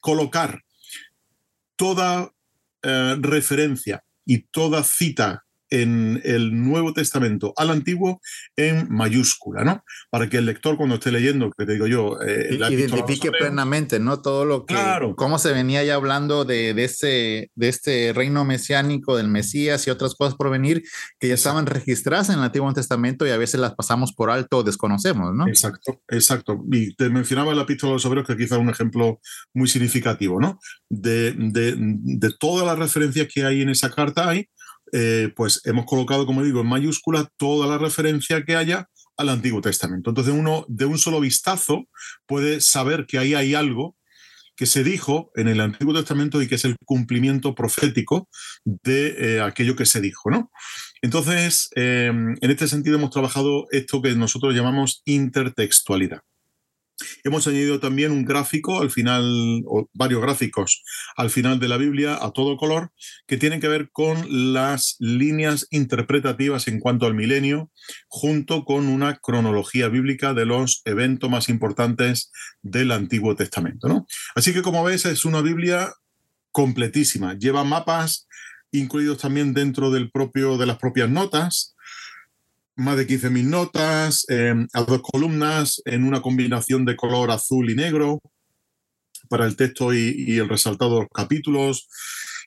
colocar 0.00 0.62
toda 1.80 2.30
eh, 2.82 3.16
referencia 3.20 4.04
y 4.26 4.42
toda 4.52 4.82
cita 4.82 5.46
en 5.70 6.20
el 6.24 6.62
Nuevo 6.62 6.92
Testamento 6.92 7.54
al 7.56 7.70
Antiguo 7.70 8.20
en 8.56 8.88
mayúscula, 8.90 9.64
¿no? 9.64 9.84
Para 10.10 10.28
que 10.28 10.38
el 10.38 10.46
lector 10.46 10.76
cuando 10.76 10.96
esté 10.96 11.12
leyendo, 11.12 11.50
que 11.50 11.64
te 11.64 11.72
digo 11.72 11.86
yo, 11.86 12.20
eh, 12.20 12.58
identifique 12.70 13.30
plenamente, 13.30 14.00
¿no? 14.00 14.20
Todo 14.20 14.44
lo 14.44 14.66
que, 14.66 14.74
claro. 14.74 15.14
cómo 15.16 15.38
se 15.38 15.52
venía 15.52 15.82
ya 15.84 15.94
hablando 15.94 16.44
de, 16.44 16.74
de, 16.74 16.84
este, 16.84 17.50
de 17.54 17.68
este 17.68 18.12
reino 18.12 18.44
mesiánico 18.44 19.16
del 19.16 19.28
Mesías 19.28 19.86
y 19.86 19.90
otras 19.90 20.14
cosas 20.14 20.34
por 20.34 20.50
venir 20.50 20.82
que 21.18 21.28
ya 21.28 21.34
estaban 21.34 21.66
registradas 21.66 22.28
en 22.30 22.38
el 22.38 22.44
Antiguo 22.44 22.72
Testamento 22.72 23.26
y 23.26 23.30
a 23.30 23.36
veces 23.36 23.60
las 23.60 23.74
pasamos 23.74 24.12
por 24.12 24.30
alto 24.30 24.58
o 24.58 24.62
desconocemos, 24.62 25.34
¿no? 25.34 25.46
Exacto, 25.46 26.02
exacto. 26.08 26.64
Y 26.70 26.94
te 26.96 27.08
mencionaba 27.08 27.54
la 27.54 27.62
epístola 27.62 27.90
de 27.90 27.94
los 27.94 28.06
obreros 28.06 28.26
que 28.26 28.36
quizá 28.36 28.56
es 28.56 28.60
un 28.60 28.70
ejemplo 28.70 29.20
muy 29.54 29.68
significativo, 29.68 30.40
¿no? 30.40 30.58
De, 30.88 31.32
de, 31.32 31.74
de 31.76 32.34
todas 32.38 32.66
las 32.66 32.78
referencias 32.78 33.28
que 33.32 33.44
hay 33.44 33.62
en 33.62 33.68
esa 33.68 33.90
carta 33.90 34.28
hay 34.28 34.48
eh, 34.92 35.32
pues 35.34 35.60
hemos 35.64 35.86
colocado, 35.86 36.26
como 36.26 36.42
digo, 36.42 36.60
en 36.60 36.66
mayúscula 36.66 37.28
toda 37.36 37.66
la 37.66 37.78
referencia 37.78 38.44
que 38.44 38.56
haya 38.56 38.88
al 39.16 39.28
Antiguo 39.28 39.60
Testamento. 39.60 40.10
Entonces 40.10 40.34
uno 40.34 40.64
de 40.68 40.86
un 40.86 40.98
solo 40.98 41.20
vistazo 41.20 41.84
puede 42.26 42.60
saber 42.60 43.06
que 43.06 43.18
ahí 43.18 43.34
hay 43.34 43.54
algo 43.54 43.96
que 44.56 44.66
se 44.66 44.84
dijo 44.84 45.30
en 45.36 45.48
el 45.48 45.60
Antiguo 45.60 45.94
Testamento 45.94 46.42
y 46.42 46.48
que 46.48 46.56
es 46.56 46.64
el 46.64 46.76
cumplimiento 46.84 47.54
profético 47.54 48.28
de 48.64 49.36
eh, 49.36 49.40
aquello 49.40 49.74
que 49.74 49.86
se 49.86 50.00
dijo, 50.00 50.30
¿no? 50.30 50.50
Entonces, 51.00 51.70
eh, 51.76 52.08
en 52.08 52.50
este 52.50 52.68
sentido 52.68 52.96
hemos 52.96 53.10
trabajado 53.10 53.66
esto 53.70 54.02
que 54.02 54.14
nosotros 54.14 54.54
llamamos 54.54 55.00
intertextualidad. 55.06 56.20
Hemos 57.24 57.46
añadido 57.46 57.80
también 57.80 58.12
un 58.12 58.24
gráfico 58.24 58.80
al 58.80 58.90
final, 58.90 59.62
o 59.66 59.88
varios 59.92 60.22
gráficos 60.22 60.82
al 61.16 61.30
final 61.30 61.60
de 61.60 61.68
la 61.68 61.76
Biblia 61.76 62.18
a 62.20 62.32
todo 62.32 62.56
color, 62.56 62.92
que 63.26 63.36
tienen 63.36 63.60
que 63.60 63.68
ver 63.68 63.90
con 63.90 64.52
las 64.52 64.96
líneas 64.98 65.66
interpretativas 65.70 66.68
en 66.68 66.80
cuanto 66.80 67.06
al 67.06 67.14
milenio, 67.14 67.70
junto 68.08 68.64
con 68.64 68.88
una 68.88 69.18
cronología 69.18 69.88
bíblica 69.88 70.34
de 70.34 70.46
los 70.46 70.82
eventos 70.84 71.30
más 71.30 71.48
importantes 71.48 72.30
del 72.62 72.92
Antiguo 72.92 73.34
Testamento. 73.36 74.06
Así 74.34 74.52
que 74.52 74.62
como 74.62 74.84
ves, 74.84 75.04
es 75.06 75.24
una 75.24 75.40
Biblia 75.40 75.92
completísima. 76.52 77.34
Lleva 77.38 77.64
mapas 77.64 78.26
incluidos 78.72 79.18
también 79.18 79.52
dentro 79.52 79.90
del 79.90 80.10
propio, 80.10 80.56
de 80.56 80.66
las 80.66 80.78
propias 80.78 81.10
notas, 81.10 81.74
más 82.80 82.96
de 82.96 83.06
15.000 83.06 83.48
notas, 83.48 84.24
em, 84.28 84.66
a 84.72 84.82
dos 84.82 85.02
columnas, 85.02 85.82
en 85.84 86.04
una 86.04 86.22
combinación 86.22 86.84
de 86.84 86.96
color 86.96 87.30
azul 87.30 87.70
y 87.70 87.74
negro 87.74 88.20
para 89.28 89.46
el 89.46 89.54
texto 89.54 89.94
y, 89.94 90.38
el 90.38 90.48
resaltado 90.48 90.94
de 90.94 91.00
los 91.02 91.10
capítulos. 91.14 91.88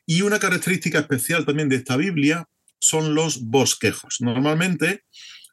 Y 0.05 0.21
una 0.21 0.39
característica 0.39 0.99
especial 0.99 1.45
también 1.45 1.69
de 1.69 1.77
esta 1.77 1.95
Biblia 1.97 2.45
son 2.79 3.15
los 3.15 3.45
bosquejos. 3.45 4.17
Normalmente 4.19 5.03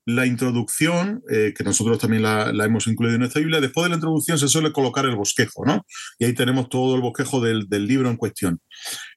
la 0.07 0.27
introducción, 0.27 1.23
eh, 1.31 1.53
que 1.57 1.63
nosotros 1.63 1.99
también 1.99 2.23
la, 2.23 2.51
hemos 2.65 2.87
incluido 2.87 3.15
en 3.15 3.23
esta 3.23 3.39
Biblia, 3.39 3.61
después 3.61 3.85
de 3.85 3.91
la 3.91 3.97
introducción 3.97 4.39
se 4.39 4.49
suele 4.49 4.73
colocar 4.73 5.05
el 5.05 5.15
bosquejo, 5.15 5.65
¿no? 5.65 5.87
Y 6.19 6.25
ahí 6.25 6.33
tenemos 6.33 6.69
todo 6.69 6.97
el 6.97 7.03
bosquejo 7.03 7.41
del, 7.41 7.69
del 7.69 7.87
libro 7.87 8.11
en 8.11 8.17
cuestión. 8.17 8.61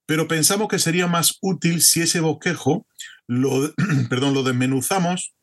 Pero 0.05 0.27
pensamos 0.27 0.67
que 0.67 0.77
sería 0.77 1.07
más 1.07 1.37
útil 1.41 1.81
si 1.81 2.01
ese 2.01 2.19
bosquejo 2.19 2.85
lo, 3.27 3.73
perdón, 4.09 4.33
lo 4.33 4.43
desmenuzamos 4.43 5.33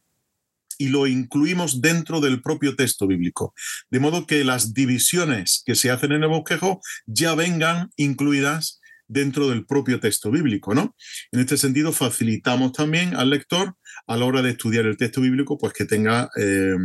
y 0.81 0.89
lo 0.89 1.07
incluimos 1.07 1.83
dentro 1.83 2.23
del 2.23 2.41
propio 2.41 2.75
texto 2.75 3.07
bíblico. 3.07 3.53
De 3.91 4.01
modo 4.01 4.27
que 4.27 4.45
las 4.45 4.73
divisiones 4.73 5.63
que 5.67 5.75
se 5.75 5.91
hacen 5.91 6.13
en 6.13 6.23
el 6.23 6.31
bosquejo 6.31 6.81
ya 7.05 7.35
vengan 7.35 7.91
incluidas 7.97 8.81
dentro 9.07 9.51
del 9.51 9.67
propio 9.67 10.01
texto 10.01 10.31
bíblico, 10.31 10.75
¿no? 10.75 10.97
En 11.33 11.41
este 11.41 11.59
sentido, 11.59 11.93
facilitamos 11.93 12.73
también 12.73 13.15
al 13.15 13.29
lector 13.29 13.75
a 14.07 14.17
la 14.17 14.25
hora 14.25 14.41
de 14.41 14.53
estudiar 14.53 14.87
el 14.87 14.97
texto 14.97 15.21
bíblico, 15.21 15.59
pues 15.59 15.75
que 15.75 15.85
tenga 15.85 16.31
eh, 16.41 16.77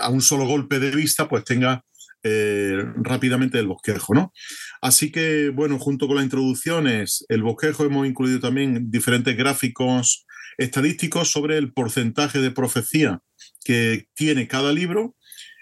a, 0.00 0.08
un 0.08 0.22
solo 0.22 0.46
golpe 0.46 0.78
de 0.78 0.92
vista, 0.92 1.28
pues 1.28 1.44
tenga 1.44 1.84
eh, 2.22 2.82
rápidamente 2.96 3.58
el 3.58 3.66
bosquejo, 3.66 4.14
¿no? 4.14 4.32
Así 4.80 5.12
que, 5.12 5.50
bueno, 5.50 5.78
junto 5.78 6.06
con 6.06 6.16
las 6.16 6.24
introducciones, 6.24 7.26
el 7.28 7.42
bosquejo 7.42 7.84
hemos 7.84 8.06
incluido 8.06 8.40
también 8.40 8.90
diferentes 8.90 9.36
gráficos 9.36 10.24
estadísticos 10.58 11.30
sobre 11.30 11.58
el 11.58 11.72
porcentaje 11.72 12.40
de 12.40 12.50
profecía 12.50 13.20
que 13.64 14.06
tiene 14.14 14.48
cada 14.48 14.72
libro, 14.72 15.16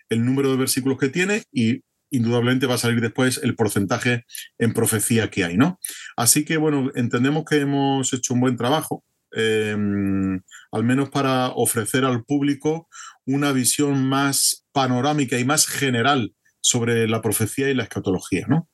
el 0.09 0.25
número 0.25 0.51
de 0.51 0.57
versículos 0.57 0.99
que 0.99 1.09
tiene 1.09 1.45
y 1.53 1.83
indudablemente 2.11 2.67
va 2.67 2.75
a 2.75 2.79
salir 2.79 3.01
después 3.01 3.41
el 3.43 3.55
porcentaje 3.55 4.25
en 4.59 4.73
profecía 4.73 5.31
que 5.31 5.45
hay, 5.45 5.57
¿no? 5.57 5.79
Así 6.17 6.45
que, 6.45 6.57
bueno, 6.57 6.91
entendemos 6.95 7.45
que 7.45 7.61
hemos 7.61 8.13
hecho 8.13 8.35
un 8.35 8.41
buen 8.41 8.57
trabajo, 8.57 9.05
em, 9.33 10.41
al 10.73 10.85
menos 10.85 11.11
para 11.11 11.49
ofrecer 11.51 12.05
al 12.05 12.25
público 12.25 12.89
una 13.27 13.53
visión 13.53 14.05
más 14.09 14.67
panorámica 14.73 15.39
y 15.39 15.45
más 15.45 15.67
general 15.67 16.35
sobre 16.61 17.07
la 17.07 17.23
profecía 17.23 17.71
y 17.71 17.75
la 17.75 17.85
escatología, 17.85 18.47
¿no? 18.49 18.69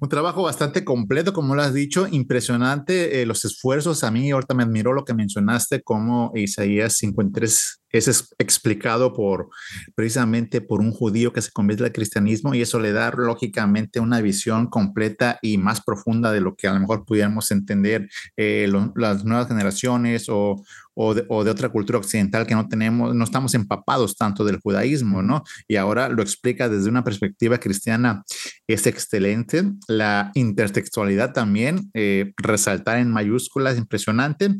Un 0.00 0.08
trabajo 0.08 0.42
bastante 0.42 0.84
completo, 0.84 1.32
como 1.32 1.54
lo 1.54 1.62
has 1.62 1.72
dicho, 1.72 2.06
impresionante 2.10 3.22
eh, 3.22 3.26
los 3.26 3.44
esfuerzos. 3.44 4.02
A 4.02 4.10
mí 4.10 4.30
ahorita 4.30 4.54
me 4.54 4.64
admiró 4.64 4.92
lo 4.92 5.04
que 5.04 5.14
mencionaste, 5.14 5.82
como 5.82 6.32
Isaías 6.34 6.96
53 6.96 7.83
es 7.98 8.34
explicado 8.38 9.12
por 9.12 9.48
precisamente 9.94 10.60
por 10.60 10.80
un 10.80 10.92
judío 10.92 11.32
que 11.32 11.42
se 11.42 11.52
convierte 11.52 11.84
al 11.84 11.92
cristianismo 11.92 12.54
y 12.54 12.62
eso 12.62 12.80
le 12.80 12.92
da 12.92 13.10
lógicamente 13.10 14.00
una 14.00 14.20
visión 14.20 14.66
completa 14.66 15.38
y 15.42 15.58
más 15.58 15.82
profunda 15.82 16.32
de 16.32 16.40
lo 16.40 16.56
que 16.56 16.68
a 16.68 16.74
lo 16.74 16.80
mejor 16.80 17.04
pudiéramos 17.04 17.50
entender 17.50 18.08
eh, 18.36 18.68
las 18.96 19.24
nuevas 19.24 19.48
generaciones 19.48 20.28
o, 20.28 20.62
o 20.94 21.14
de, 21.14 21.50
otra 21.50 21.68
cultura 21.68 21.98
occidental 21.98 22.46
que 22.46 22.54
no 22.54 22.68
tenemos, 22.68 23.14
no 23.14 23.24
estamos 23.24 23.54
empapados 23.54 24.16
tanto 24.16 24.44
del 24.44 24.60
judaísmo, 24.60 25.22
¿no? 25.22 25.42
Y 25.68 25.76
ahora 25.76 26.08
lo 26.08 26.22
explica 26.22 26.68
desde 26.68 26.88
una 26.88 27.04
perspectiva 27.04 27.58
cristiana, 27.58 28.24
es 28.66 28.86
excelente. 28.86 29.64
La 29.88 30.30
intertextualidad 30.34 31.32
también, 31.32 31.90
eh, 31.94 32.32
resaltar 32.36 32.98
en 32.98 33.10
mayúsculas, 33.10 33.76
impresionante. 33.76 34.54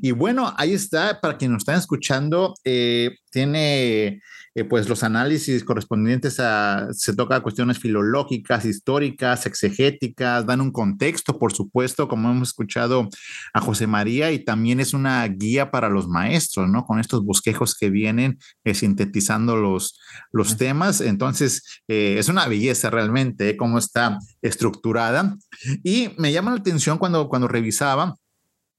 Y 0.00 0.12
bueno, 0.12 0.54
ahí 0.56 0.72
está, 0.72 1.20
para 1.20 1.36
quienes 1.36 1.52
nos 1.52 1.62
están 1.62 1.78
escuchando, 1.78 2.54
eh, 2.68 3.18
tiene 3.30 4.20
eh, 4.56 4.64
pues 4.64 4.88
los 4.88 5.04
análisis 5.04 5.62
correspondientes 5.62 6.40
a, 6.40 6.88
se 6.92 7.14
toca 7.14 7.40
cuestiones 7.40 7.78
filológicas, 7.78 8.64
históricas, 8.64 9.46
exegéticas, 9.46 10.46
dan 10.46 10.60
un 10.60 10.72
contexto, 10.72 11.38
por 11.38 11.52
supuesto, 11.52 12.08
como 12.08 12.28
hemos 12.28 12.48
escuchado 12.48 13.08
a 13.54 13.60
José 13.60 13.86
María, 13.86 14.32
y 14.32 14.40
también 14.40 14.80
es 14.80 14.94
una 14.94 15.24
guía 15.28 15.70
para 15.70 15.88
los 15.88 16.08
maestros, 16.08 16.68
¿no? 16.68 16.84
Con 16.84 16.98
estos 16.98 17.24
bosquejos 17.24 17.76
que 17.78 17.88
vienen 17.88 18.38
eh, 18.64 18.74
sintetizando 18.74 19.54
los, 19.54 20.00
los 20.32 20.56
temas. 20.56 21.00
Entonces, 21.00 21.82
es 21.86 22.28
una 22.28 22.48
belleza 22.48 22.90
realmente 22.90 23.56
cómo 23.56 23.78
está 23.78 24.18
estructurada. 24.42 25.36
Y 25.84 26.10
me 26.18 26.32
llama 26.32 26.50
la 26.50 26.58
atención 26.58 26.98
cuando, 26.98 27.28
cuando 27.28 27.46
revisaba 27.46 28.16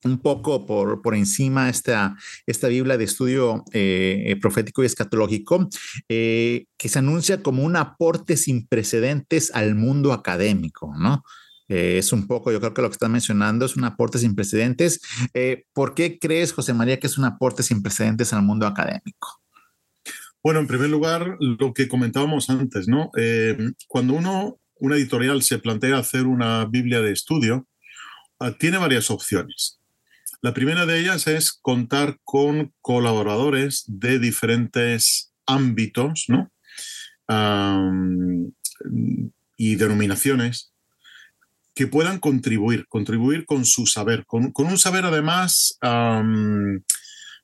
un 0.04 0.20
poco 0.20 0.66
por, 0.66 1.02
por 1.02 1.16
encima 1.16 1.70
esta, 1.70 2.16
esta 2.46 2.68
Biblia 2.68 2.98
de 2.98 3.04
estudio 3.04 3.64
eh, 3.74 4.36
profético 4.42 4.84
y 4.84 4.86
escatológico, 4.86 5.70
eh, 6.10 6.66
que 6.78 6.90
se 6.90 7.00
anuncia 7.00 7.42
como 7.42 7.64
un 7.64 7.76
aporte 7.76 8.38
sin 8.38 8.68
precedentes 8.68 9.52
al 9.54 9.76
mundo 9.76 10.14
académico, 10.14 10.94
¿no? 10.98 11.24
Eh, 11.70 11.98
es 11.98 12.14
un 12.14 12.28
poco, 12.28 12.52
yo 12.52 12.60
creo 12.60 12.74
que 12.74 12.82
lo 12.82 12.90
que 12.90 12.94
estás 12.94 13.10
mencionando 13.10 13.66
es 13.66 13.76
un 13.76 13.84
aporte 13.84 14.20
sin 14.20 14.36
precedentes. 14.36 15.02
¿Por 15.74 15.96
qué 15.96 16.18
crees, 16.18 16.54
José 16.54 16.74
María, 16.74 17.00
que 17.00 17.08
es 17.08 17.18
un 17.18 17.26
aporte 17.26 17.62
sin 17.62 17.82
precedentes 17.82 18.32
al 18.32 18.44
mundo 18.44 18.66
académico? 18.66 19.42
Bueno, 20.42 20.62
en 20.62 20.68
primer 20.68 20.90
lugar, 20.90 21.36
lo 21.40 21.74
que 21.74 21.90
comentábamos 21.90 22.50
antes, 22.50 22.88
¿no? 22.88 23.12
cuando 23.90 24.14
uno 24.14 24.60
una 24.80 24.96
editorial 24.96 25.42
se 25.42 25.60
plantea 25.60 25.98
hacer 25.98 26.26
una 26.26 26.66
Biblia 26.66 27.02
de 27.02 27.12
estudio, 27.12 27.68
ah, 28.40 28.52
tiene 28.52 28.78
varias 28.78 29.10
opciones. 29.10 29.77
La 30.48 30.54
primera 30.54 30.86
de 30.86 30.98
ellas 31.02 31.28
es 31.28 31.52
contar 31.52 32.20
con 32.24 32.72
colaboradores 32.80 33.84
de 33.86 34.18
diferentes 34.18 35.34
ámbitos 35.46 36.28
¿no? 36.30 36.54
y 39.58 39.76
denominaciones 39.76 40.72
que 41.76 41.88
puedan 41.88 42.20
contribuir, 42.20 42.88
contribuir 42.88 43.46
con 43.46 43.66
su 43.66 43.88
saber, 43.88 44.26
con, 44.26 44.54
un 44.56 44.78
saber 44.78 45.04
además 45.04 45.78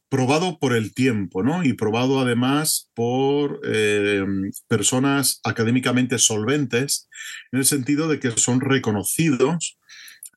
probado 0.07 0.57
por 0.57 0.73
el 0.73 0.93
tiempo, 0.93 1.43
¿no? 1.43 1.65
Y 1.65 1.73
probado 1.73 2.21
además 2.21 2.89
por 2.93 3.59
eh, 3.65 4.23
personas 4.69 5.41
académicamente 5.43 6.19
solventes, 6.19 7.09
en 7.51 7.59
el 7.59 7.65
sentido 7.65 8.07
de 8.07 8.21
que 8.21 8.31
son 8.31 8.61
reconocidos, 8.61 9.77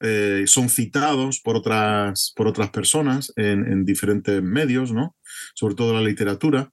eh, 0.01 0.45
son 0.47 0.69
citados 0.69 1.41
por 1.41 1.57
otras, 1.57 2.33
por 2.37 2.47
otras 2.47 2.71
personas 2.71 3.33
en, 3.37 3.85
diferentes 3.85 4.43
medios, 4.43 4.93
¿no? 4.93 5.17
Sobre 5.55 5.75
todo 5.75 5.95
la 5.95 6.07
literatura. 6.07 6.71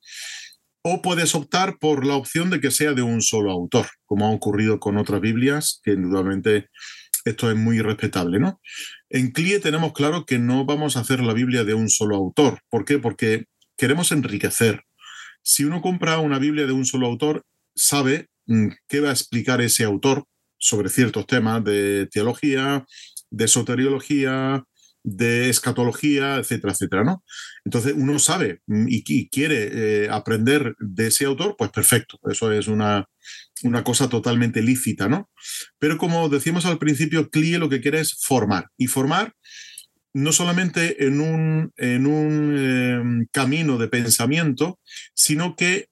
O 0.82 1.02
puedes 1.02 1.34
optar 1.34 1.78
por 1.80 2.06
la 2.06 2.16
opción 2.16 2.50
de 2.50 2.60
que 2.60 2.72
sea 2.72 2.94
de 2.94 3.02
un 3.02 3.22
solo 3.22 3.52
autor, 3.52 3.88
como 4.06 4.28
ha 4.28 4.32
ocurrido 4.32 4.80
con 4.80 4.98
otras 4.98 5.22
Biblias, 5.22 5.80
que 5.84 5.92
indudablemente 5.92 6.70
esto 7.24 7.50
es 7.50 7.56
muy 7.56 7.80
respetable, 7.80 8.40
¿no? 8.40 8.60
En 9.10 9.32
CLIE 9.32 9.60
tenemos 9.60 9.94
claro 9.94 10.26
que 10.26 10.40
no 10.40 10.66
vamos 10.66 10.98
a 10.98 11.00
hacer 11.00 11.22
la 11.22 11.34
Biblia 11.34 11.64
de 11.64 11.74
un 11.74 11.90
solo 11.90 12.18
autor. 12.18 12.60
¿Por 12.70 12.84
qué? 12.84 13.00
Porque 13.00 13.46
queremos 13.78 14.12
enriquecer. 14.12 14.84
Si 15.42 15.64
uno 15.64 15.82
compra 15.82 16.20
una 16.20 16.40
Biblia 16.40 16.66
de 16.66 16.74
un 16.74 16.86
solo 16.86 17.08
autor, 17.08 17.46
sabe 17.76 18.28
mm, 18.48 18.68
qué 18.88 19.00
va 19.00 19.10
a 19.10 19.14
explicar 19.14 19.62
ese 19.62 19.86
autor 19.86 20.26
sobre 20.64 20.90
ciertos 20.90 21.28
temas 21.28 21.64
de 21.64 22.08
teología, 22.12 22.86
de 23.34 23.48
soteriología, 23.48 24.64
de 25.04 25.50
escatología, 25.50 26.38
etcétera, 26.38 26.74
etcétera, 26.74 27.04
¿no? 27.04 27.24
Entonces 27.66 27.94
uno 27.96 28.20
sabe 28.20 28.62
mm, 28.68 28.86
y, 28.88 29.30
quiere 29.30 30.04
eh, 30.06 30.10
aprender 30.10 30.76
de 30.80 31.08
ese 31.08 31.26
autor, 31.26 31.56
pues 31.58 31.72
perfecto, 31.72 32.20
eso 32.30 32.52
es 32.52 32.68
una, 32.68 33.10
una 33.64 33.84
cosa 33.84 34.08
totalmente 34.08 34.62
lícita, 34.62 35.10
¿no? 35.10 35.30
Pero 35.80 35.98
como 35.98 36.30
decíamos 36.30 36.66
al 36.66 36.78
principio, 36.78 37.30
CLIE 37.30 37.58
lo 37.58 37.70
que 37.70 37.82
quiere 37.82 38.00
es 38.00 38.16
formar 38.24 38.68
y 38.78 38.88
formar 38.88 39.34
no 40.14 40.32
solamente 40.32 41.06
en 41.08 41.20
un, 41.20 41.74
en 41.76 42.06
un 42.06 42.58
em, 42.58 43.28
camino 43.32 43.80
de 43.80 43.88
pensamiento, 43.88 44.80
sino 45.16 45.56
que 45.56 45.88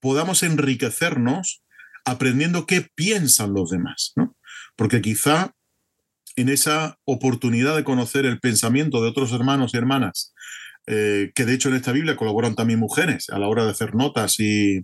podamos 0.00 0.42
enriquecernos 0.42 1.62
aprendiendo 2.06 2.64
qué 2.64 2.88
piensan 2.94 3.52
los 3.52 3.68
demás, 3.68 4.12
¿no? 4.16 4.34
Porque 4.74 5.02
quizá 5.02 5.52
en 6.40 6.48
esa 6.48 6.98
oportunidad 7.04 7.76
de 7.76 7.84
conocer 7.84 8.24
el 8.24 8.38
pensamiento 8.38 9.02
de 9.02 9.08
otros 9.08 9.32
hermanos 9.32 9.74
y 9.74 9.76
hermanas, 9.76 10.32
eh, 10.86 11.32
que 11.34 11.44
de 11.44 11.54
hecho 11.54 11.68
en 11.68 11.74
esta 11.74 11.92
Biblia 11.92 12.16
colaboran 12.16 12.54
también 12.54 12.78
mujeres 12.78 13.28
a 13.30 13.38
la 13.38 13.48
hora 13.48 13.64
de 13.64 13.72
hacer 13.72 13.94
notas 13.94 14.38
y... 14.38 14.80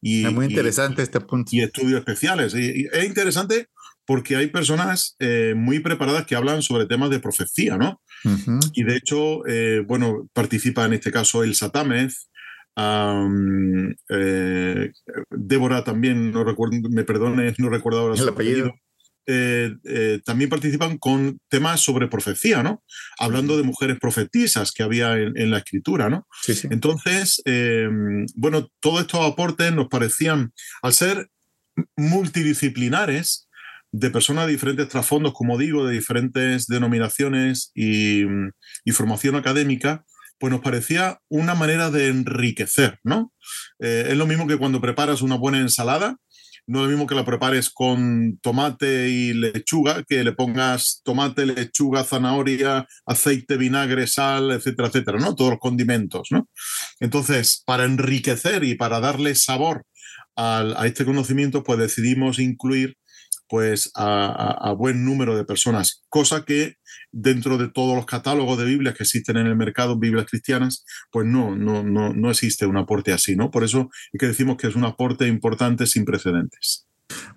y 0.00 0.24
es 0.24 0.32
muy 0.32 0.46
interesante 0.46 1.02
este 1.02 1.20
punto. 1.20 1.50
Y 1.52 1.62
estudios 1.62 1.98
especiales. 1.98 2.54
Y, 2.54 2.86
es 2.92 3.04
interesante 3.04 3.66
porque 4.06 4.36
hay 4.36 4.48
personas 4.48 5.16
eh, 5.18 5.54
muy 5.56 5.80
preparadas 5.80 6.26
que 6.26 6.36
hablan 6.36 6.62
sobre 6.62 6.86
temas 6.86 7.10
de 7.10 7.20
profecía, 7.20 7.76
¿no? 7.76 8.00
Y 8.72 8.82
de 8.82 8.96
hecho, 8.96 9.46
eh, 9.46 9.82
bueno, 9.86 10.28
participa 10.32 10.86
en 10.86 10.94
este 10.94 11.10
caso 11.10 11.42
el 11.42 11.54
Satamez, 11.54 12.28
Débora 15.30 15.84
también, 15.84 16.30
no 16.30 16.44
recuerdo, 16.44 16.76
me 16.88 17.04
perdone, 17.04 17.54
no 17.58 17.68
recuerdo 17.68 18.00
ahora 18.00 18.16
su 18.16 18.28
apellido. 18.28 18.72
Eh, 19.30 19.76
eh, 19.84 20.20
también 20.24 20.48
participan 20.48 20.96
con 20.96 21.38
temas 21.50 21.82
sobre 21.82 22.08
profecía, 22.08 22.62
¿no? 22.62 22.82
Hablando 23.18 23.58
de 23.58 23.62
mujeres 23.62 23.98
profetisas 24.00 24.72
que 24.72 24.82
había 24.82 25.16
en, 25.16 25.50
la 25.50 25.58
escritura, 25.58 26.08
¿no? 26.08 26.26
Entonces, 26.70 27.42
em, 27.44 28.24
bueno, 28.34 28.70
todos 28.80 29.02
estos 29.02 29.20
aportes 29.20 29.70
nos 29.74 29.88
parecían, 29.88 30.54
al 30.80 30.94
ser 30.94 31.28
multidisciplinares, 31.94 33.48
de 33.92 34.10
personas 34.10 34.46
de 34.46 34.52
diferentes 34.52 34.88
trasfondos, 34.88 35.34
como 35.34 35.58
digo, 35.58 35.86
de 35.86 35.92
diferentes 35.92 36.66
denominaciones 36.66 37.70
y, 37.74 38.24
formación 38.92 39.36
académica, 39.36 40.06
pues 40.38 40.50
nos 40.50 40.62
parecía 40.62 41.20
una 41.28 41.54
manera 41.54 41.90
de 41.90 42.08
enriquecer, 42.08 42.98
¿no? 43.04 43.32
Eh, 43.78 44.06
es 44.08 44.16
lo 44.16 44.26
mismo 44.26 44.46
que 44.46 44.56
cuando 44.56 44.80
preparas 44.80 45.20
una 45.20 45.36
buena 45.36 45.58
ensalada, 45.58 46.16
no 46.68 46.80
es 46.80 46.84
lo 46.84 46.90
mismo 46.90 47.06
que 47.06 47.14
la 47.14 47.24
prepares 47.24 47.70
con 47.70 48.38
tomate 48.42 49.08
y 49.08 49.32
lechuga, 49.32 50.04
que 50.06 50.22
le 50.22 50.34
pongas 50.34 51.00
tomate, 51.02 51.46
lechuga, 51.46 52.04
zanahoria, 52.04 52.86
aceite, 53.06 53.56
vinagre, 53.56 54.06
sal, 54.06 54.50
etcétera, 54.50 54.88
etcétera, 54.88 55.18
¿no? 55.18 55.34
Todos 55.34 55.52
los 55.52 55.60
condimentos, 55.60 56.28
¿no? 56.30 56.46
Entonces, 57.00 57.62
para 57.64 57.84
enriquecer 57.84 58.64
y 58.64 58.74
para 58.74 59.00
darle 59.00 59.34
sabor 59.34 59.84
a 60.36 60.86
este 60.86 61.04
conocimiento, 61.04 61.64
pues 61.64 61.78
decidimos 61.78 62.38
incluir 62.38 62.96
pues 63.48 63.90
a, 63.94 64.74
buen 64.76 65.04
número 65.04 65.36
de 65.36 65.44
personas, 65.44 66.04
cosa 66.08 66.44
que 66.44 66.76
dentro 67.10 67.58
de 67.58 67.68
todos 67.68 67.96
los 67.96 68.06
catálogos 68.06 68.58
de 68.58 68.66
Biblias 68.66 68.94
que 68.94 69.04
existen 69.04 69.36
en 69.38 69.46
el 69.46 69.56
mercado, 69.56 69.98
Biblias 69.98 70.26
cristianas, 70.26 70.84
pues 71.10 71.26
no, 71.26 71.56
no, 71.56 71.82
no, 71.82 72.12
no 72.12 72.30
existe 72.30 72.66
un 72.66 72.76
aporte 72.76 73.12
así, 73.12 73.36
¿no? 73.36 73.50
Por 73.50 73.64
eso 73.64 73.90
es 74.12 74.20
que 74.20 74.26
decimos 74.26 74.56
que 74.56 74.66
es 74.66 74.76
un 74.76 74.84
aporte 74.84 75.26
importante 75.26 75.86
sin 75.86 76.04
precedentes. 76.04 76.88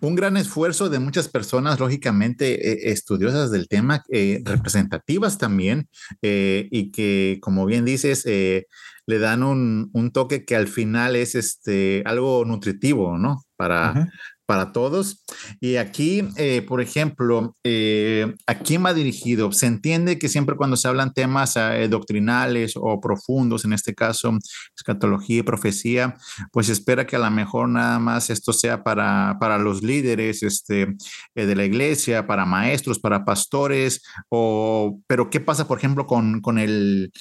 Un 0.02 0.15
gran 0.15 0.36
esfuerzo 0.36 0.89
de 0.89 1.00
muchas 1.00 1.30
personas, 1.30 1.80
lógicamente, 1.80 2.71
eh, 2.71 2.91
estudiosas 2.91 3.52
del 3.52 3.67
tema, 3.67 4.04
eh, 4.10 4.41
representativas 4.43 5.38
también, 5.38 5.88
eh, 6.21 6.67
y 6.71 6.91
que, 6.91 7.39
como 7.41 7.65
bien 7.65 7.86
dices, 7.86 8.26
le 8.26 9.19
dan 9.19 9.43
un, 9.43 9.89
un, 9.93 10.12
toque 10.12 10.43
que 10.45 10.56
al 10.56 10.67
final 10.67 11.15
es 11.15 11.36
este, 11.36 12.04
algo 12.06 12.43
nutritivo, 12.45 13.17
¿no? 13.17 13.45
Para, 13.56 14.12
para 14.52 14.74
todos. 14.74 15.24
Y 15.62 15.78
aquí, 15.78 16.28
eh, 16.36 16.62
por 16.62 16.82
ejemplo, 16.82 17.56
eh, 17.64 18.36
¿a 18.48 18.56
quién 18.56 18.84
va 18.84 18.94
dirigido? 18.94 19.54
Se 19.54 19.66
entiende 19.66 20.20
que 20.20 20.28
siempre 20.28 20.58
cuando 20.58 20.76
se 20.76 20.90
hablan 20.90 21.14
temas 21.14 21.56
eh, 21.56 21.88
doctrinales 21.88 22.74
o 22.76 23.00
profundos, 23.00 23.64
en 23.64 23.72
este 23.72 23.96
caso, 23.96 24.38
escatología 24.76 25.38
y 25.38 25.44
profecía, 25.44 26.18
pues 26.52 26.68
espera 26.68 27.08
que 27.08 27.16
a 27.16 27.20
lo 27.20 27.32
mejor 27.32 27.70
nada 27.70 27.98
más 27.98 28.30
esto 28.30 28.52
sea 28.52 28.84
para, 28.84 29.38
para 29.40 29.58
los 29.58 29.84
líderes 29.84 30.44
este, 30.44 30.98
de 31.34 31.56
la 31.56 31.64
iglesia, 31.64 32.28
para 32.28 32.46
maestros, 32.46 33.00
para 33.00 33.24
pastores, 33.24 34.02
o, 34.28 35.00
pero 35.08 35.30
¿qué 35.30 35.40
pasa, 35.40 35.66
por 35.66 35.78
ejemplo, 35.78 36.06
con, 36.06 36.42
con 36.42 36.60
el 36.60 37.14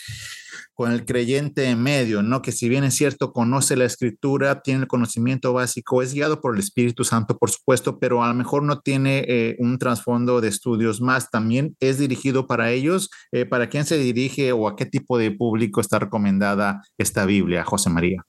con 0.75 0.93
el 0.93 1.05
creyente 1.05 1.67
en 1.67 1.83
medio, 1.83 2.23
¿no? 2.23 2.43
Que 2.43 2.53
si 2.53 2.69
bien 2.69 2.85
es 2.85 2.95
cierto, 2.95 3.33
conoce 3.33 3.77
la 3.77 3.85
escritura, 3.85 4.63
tiene 4.63 4.83
el 4.83 4.87
conocimiento 4.87 5.53
básico, 5.53 6.03
es 6.03 6.15
guiado 6.15 6.41
por 6.41 6.55
el 6.55 6.61
Espíritu 6.61 7.05
Santo, 7.05 7.39
por 7.39 7.51
supuesto, 7.51 7.99
pero 7.99 8.23
a 8.23 8.29
lo 8.29 8.35
mejor 8.35 8.63
no 8.63 8.81
tiene 8.81 9.25
eh, 9.29 9.57
un 9.59 9.79
trasfondo 9.79 10.41
de 10.41 10.49
estudios 10.49 11.01
más. 11.01 11.31
También 11.31 11.77
es 11.81 11.99
dirigido 11.99 12.47
para 12.47 12.71
ellos. 12.71 13.11
Eh, 13.33 13.47
¿Para 13.47 13.69
quién 13.69 13.85
se 13.85 13.99
dirige 13.99 14.53
o 14.53 14.69
a 14.69 14.77
qué 14.77 14.87
tipo 14.87 15.19
de 15.19 15.31
público 15.31 15.81
está 15.81 15.99
recomendada 15.99 16.83
esta 16.99 17.25
Biblia, 17.27 17.65
José 17.65 17.91
María? 17.91 18.25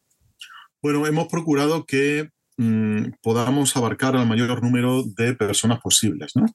Bueno, 0.81 1.05
hemos 1.05 1.27
procurado 1.27 1.85
que 1.85 2.29
mm, 2.57 3.11
podamos 3.21 3.75
abarcar 3.77 4.15
al 4.15 4.27
mayor 4.27 4.63
número 4.63 5.03
de 5.03 5.35
personas 5.35 5.79
posibles, 5.79 6.31
¿no? 6.35 6.45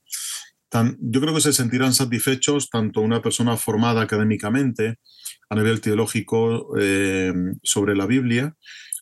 Yo 0.98 1.20
creo 1.20 1.34
que 1.34 1.40
se 1.40 1.52
sentirán 1.52 1.94
satisfechos 1.94 2.70
tanto 2.70 3.00
una 3.00 3.22
persona 3.22 3.56
formada 3.56 4.02
académicamente 4.02 4.96
a 5.48 5.54
nivel 5.54 5.80
teológico 5.80 6.76
eh, 6.78 7.32
sobre 7.62 7.94
la 7.96 8.06
Biblia 8.06 8.54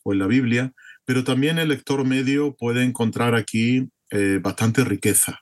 o 0.03 0.13
en 0.13 0.19
la 0.19 0.27
Biblia, 0.27 0.71
pero 1.05 1.23
también 1.23 1.59
el 1.59 1.69
lector 1.69 2.05
medio 2.05 2.55
puede 2.55 2.83
encontrar 2.83 3.35
aquí 3.35 3.89
eh, 4.11 4.39
bastante 4.41 4.83
riqueza. 4.83 5.39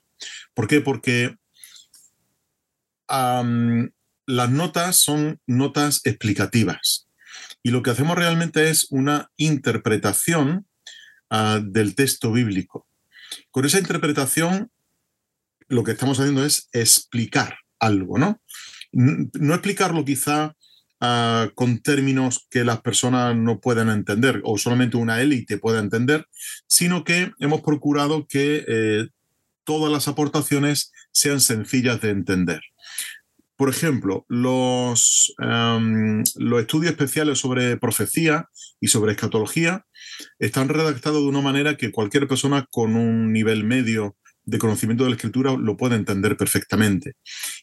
¿Por 0.54 0.68
qué? 0.68 0.80
Porque 0.80 1.36
las 3.06 4.50
notas 4.50 4.96
son 4.96 5.38
notas 5.46 6.00
explicativas 6.04 7.06
y 7.62 7.70
lo 7.70 7.82
que 7.82 7.90
hacemos 7.90 8.16
realmente 8.16 8.70
es 8.70 8.86
una 8.90 9.30
interpretación 9.36 10.66
ah, 11.30 11.60
del 11.62 11.94
texto 11.94 12.32
bíblico. 12.32 12.86
Con 13.50 13.64
esa 13.64 13.78
interpretación 13.78 14.70
lo 15.68 15.84
que 15.84 15.92
estamos 15.92 16.18
haciendo 16.20 16.44
es 16.44 16.68
explicar 16.72 17.58
algo, 17.78 18.18
¿no? 18.18 18.40
No 18.92 19.54
explicarlo 19.54 20.04
quizá 20.04 20.54
ah, 21.00 21.50
con 21.54 21.80
términos 21.80 22.46
que 22.50 22.64
las 22.64 22.80
personas 22.80 23.36
no 23.36 23.60
puedan 23.60 23.88
entender 23.88 24.40
o 24.44 24.56
solamente 24.58 24.96
una 24.96 25.20
élite 25.20 25.58
pueda 25.58 25.80
entender, 25.80 26.26
sino 26.66 27.04
que 27.04 27.32
hemos 27.40 27.62
procurado 27.62 28.26
que 28.26 28.64
eh, 28.66 29.08
todas 29.64 29.92
las 29.92 30.08
aportaciones 30.08 30.92
sean 31.10 31.40
sencillas 31.40 32.00
de 32.00 32.10
entender. 32.10 32.60
Por 33.56 33.68
ejemplo, 33.68 34.26
los, 34.28 35.32
los 35.38 36.60
estudios 36.60 36.90
especiales 36.90 37.38
sobre 37.38 37.76
profecía 37.76 38.48
y 38.80 38.88
sobre 38.88 39.12
escatología 39.12 39.86
están 40.40 40.68
redactados 40.68 41.22
de 41.22 41.28
una 41.28 41.40
manera 41.40 41.76
que 41.76 41.92
cualquier 41.92 42.26
persona 42.26 42.66
con 42.70 42.96
un 42.96 43.32
nivel 43.32 43.62
medio 43.62 44.16
de 44.46 44.58
conocimiento 44.58 45.04
de 45.04 45.10
la 45.10 45.16
escritura 45.16 45.52
lo 45.52 45.76
puede 45.76 45.96
entender 45.96 46.36
perfectamente. 46.36 47.14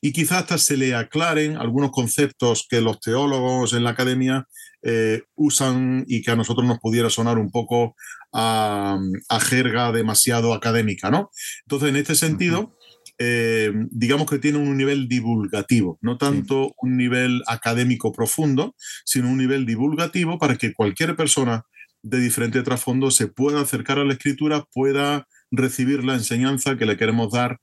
Y 0.01 0.11
quizás 0.11 0.39
hasta 0.39 0.57
se 0.57 0.77
le 0.77 0.95
aclaren 0.95 1.57
algunos 1.57 1.91
conceptos 1.91 2.65
que 2.69 2.81
los 2.81 2.99
teólogos 2.99 3.73
en 3.73 3.83
la 3.83 3.91
academia 3.91 4.47
eh, 4.83 5.23
usan 5.35 6.05
y 6.07 6.21
que 6.23 6.31
a 6.31 6.35
nosotros 6.35 6.65
nos 6.65 6.79
pudiera 6.79 7.09
sonar 7.09 7.37
un 7.37 7.51
poco 7.51 7.95
a, 8.33 8.99
jerga 9.41 9.91
demasiado 9.91 10.53
académica, 10.53 11.11
¿no? 11.11 11.29
Entonces, 11.65 11.89
en 11.89 11.95
este 11.97 12.15
sentido, 12.15 12.75
eh, 13.19 13.71
digamos 13.91 14.27
que 14.27 14.39
tiene 14.39 14.57
un 14.57 14.75
nivel 14.77 15.07
divulgativo, 15.07 15.99
no 16.01 16.17
tanto 16.17 16.73
un 16.81 16.97
nivel 16.97 17.43
académico 17.47 18.11
profundo, 18.11 18.75
sino 19.05 19.29
un 19.29 19.37
nivel 19.37 19.65
divulgativo 19.65 20.39
para 20.39 20.55
que 20.57 20.73
cualquier 20.73 21.15
persona 21.15 21.65
de 22.01 22.19
diferente 22.19 22.63
trasfondo 22.63 23.11
se 23.11 23.27
pueda 23.27 23.61
acercar 23.61 23.99
a 23.99 24.05
la 24.05 24.13
escritura, 24.13 24.65
pueda 24.73 25.27
recibir 25.51 26.03
la 26.03 26.15
enseñanza 26.15 26.77
que 26.77 26.85
le 26.85 26.97
queremos 26.97 27.31
dar 27.31 27.59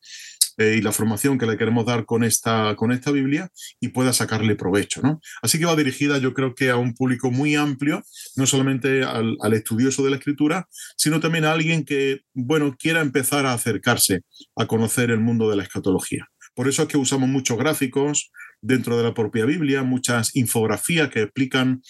eh, 0.58 0.74
y 0.76 0.82
la 0.82 0.90
formación 0.90 1.38
que 1.38 1.46
le 1.46 1.56
queremos 1.56 1.86
dar 1.86 2.04
con 2.04 2.24
esta, 2.24 2.74
con 2.74 2.90
esta 2.90 3.12
Biblia 3.12 3.48
y 3.80 3.88
pueda 3.88 4.12
sacarle 4.12 4.56
provecho. 4.56 5.00
¿no? 5.02 5.20
Así 5.40 5.58
que 5.58 5.66
va 5.66 5.76
dirigida 5.76 6.18
yo 6.18 6.34
creo 6.34 6.54
que 6.54 6.70
a 6.70 6.76
un 6.76 6.94
público 6.94 7.30
muy 7.30 7.54
amplio, 7.54 8.02
no 8.34 8.44
solamente 8.44 9.04
al, 9.04 9.36
al 9.40 9.52
estudioso 9.54 10.02
de 10.02 10.10
la 10.10 10.16
escritura, 10.16 10.68
sino 10.96 11.20
también 11.20 11.44
a 11.44 11.52
alguien 11.52 11.84
que, 11.84 12.22
bueno, 12.34 12.74
quiera 12.76 13.00
empezar 13.00 13.46
a 13.46 13.52
acercarse 13.52 14.22
a 14.56 14.66
conocer 14.66 15.12
el 15.12 15.20
mundo 15.20 15.48
de 15.48 15.56
la 15.56 15.62
escatología. 15.62 16.26
Por 16.54 16.66
eso 16.66 16.82
es 16.82 16.88
que 16.88 16.96
usamos 16.96 17.28
muchos 17.28 17.56
gráficos 17.56 18.32
dentro 18.60 18.96
de 18.96 19.04
la 19.04 19.14
propia 19.14 19.44
Biblia, 19.44 19.84
muchas 19.84 20.34
infografías 20.34 21.08
que 21.08 21.22
explican 21.22 21.82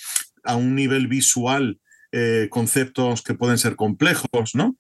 a 0.45 0.57
un 0.57 0.75
nivel 0.75 1.07
visual 1.07 1.81
eh, 2.13 2.49
conceptos 2.51 3.23
que 3.23 3.35
pueden 3.35 3.59
ser 3.59 3.77
complejos, 3.77 4.55
¿no? 4.55 4.77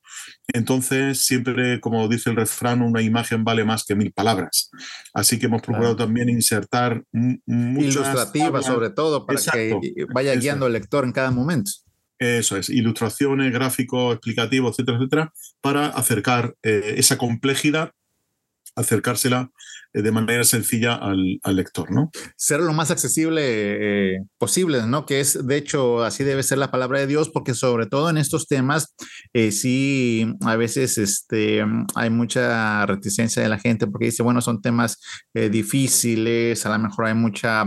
Entonces, 0.53 1.25
siempre, 1.25 1.81
como 1.81 2.09
dice 2.09 2.31
el 2.31 2.37
refrán, 2.37 2.83
una 2.83 3.03
imagen 3.03 3.45
vale 3.45 3.65
más 3.65 3.85
que 3.85 3.95
mil 3.95 4.13
palabras. 4.13 4.71
Así 5.13 5.39
que 5.39 5.47
hemos 5.47 5.63
procurado 5.63 5.97
también 5.97 6.29
insertar 6.29 7.03
muchas... 7.13 7.95
Ilustrativas, 7.95 8.65
sobre 8.65 8.91
todo, 8.91 9.27
para 9.27 9.41
que 9.53 9.79
vaya 10.15 10.35
guiando 10.35 10.67
al 10.67 10.73
lector 10.73 11.05
en 11.05 11.13
cada 11.13 11.31
momento. 11.31 11.71
Eso 12.19 12.57
es, 12.57 12.69
ilustraciones, 12.69 13.53
gráficos, 13.53 14.15
explicativos, 14.15 14.73
etcétera, 14.73 14.99
etcétera, 14.99 15.33
para 15.61 15.87
acercar 15.87 16.57
eh, 16.65 16.95
esa 16.97 17.17
complejidad, 17.17 17.93
acercársela 18.77 19.51
eh, 19.95 20.03
de 20.03 20.13
manera 20.13 20.45
sencilla 20.45 20.95
al, 20.95 21.41
lector, 21.57 21.91
¿no? 21.91 22.11
Ser 22.37 22.61
lo 22.61 22.73
más 22.75 22.91
accesible 22.91 23.43
eh, 23.43 24.23
posible, 24.37 24.87
¿no? 24.87 25.07
Que 25.07 25.21
es, 25.21 25.47
de 25.47 25.57
hecho, 25.57 26.05
así 26.05 26.25
debe 26.25 26.43
ser 26.43 26.59
la 26.59 26.71
palabra 26.71 27.01
de 27.01 27.07
Dios, 27.07 27.31
porque 27.31 27.55
sobre 27.55 27.87
todo 27.87 28.11
en 28.11 28.19
estos 28.19 28.47
temas, 28.47 28.95
eh, 29.33 29.51
sí, 29.51 30.31
a 30.43 30.57
veces 30.57 30.99
este, 30.99 31.65
hay 31.95 32.11
mucha 32.11 32.85
reticencia 32.85 33.43
de 33.43 33.49
la 33.49 33.59
gente 33.59 33.87
porque 33.87 34.07
dice, 34.07 34.23
bueno, 34.23 34.43
son 34.43 34.61
temas 34.61 34.99
difíciles, 35.33 36.67
a 36.67 36.71
lo 36.71 36.79
mejor 36.79 37.07
hay 37.07 37.15
mucha 37.15 37.65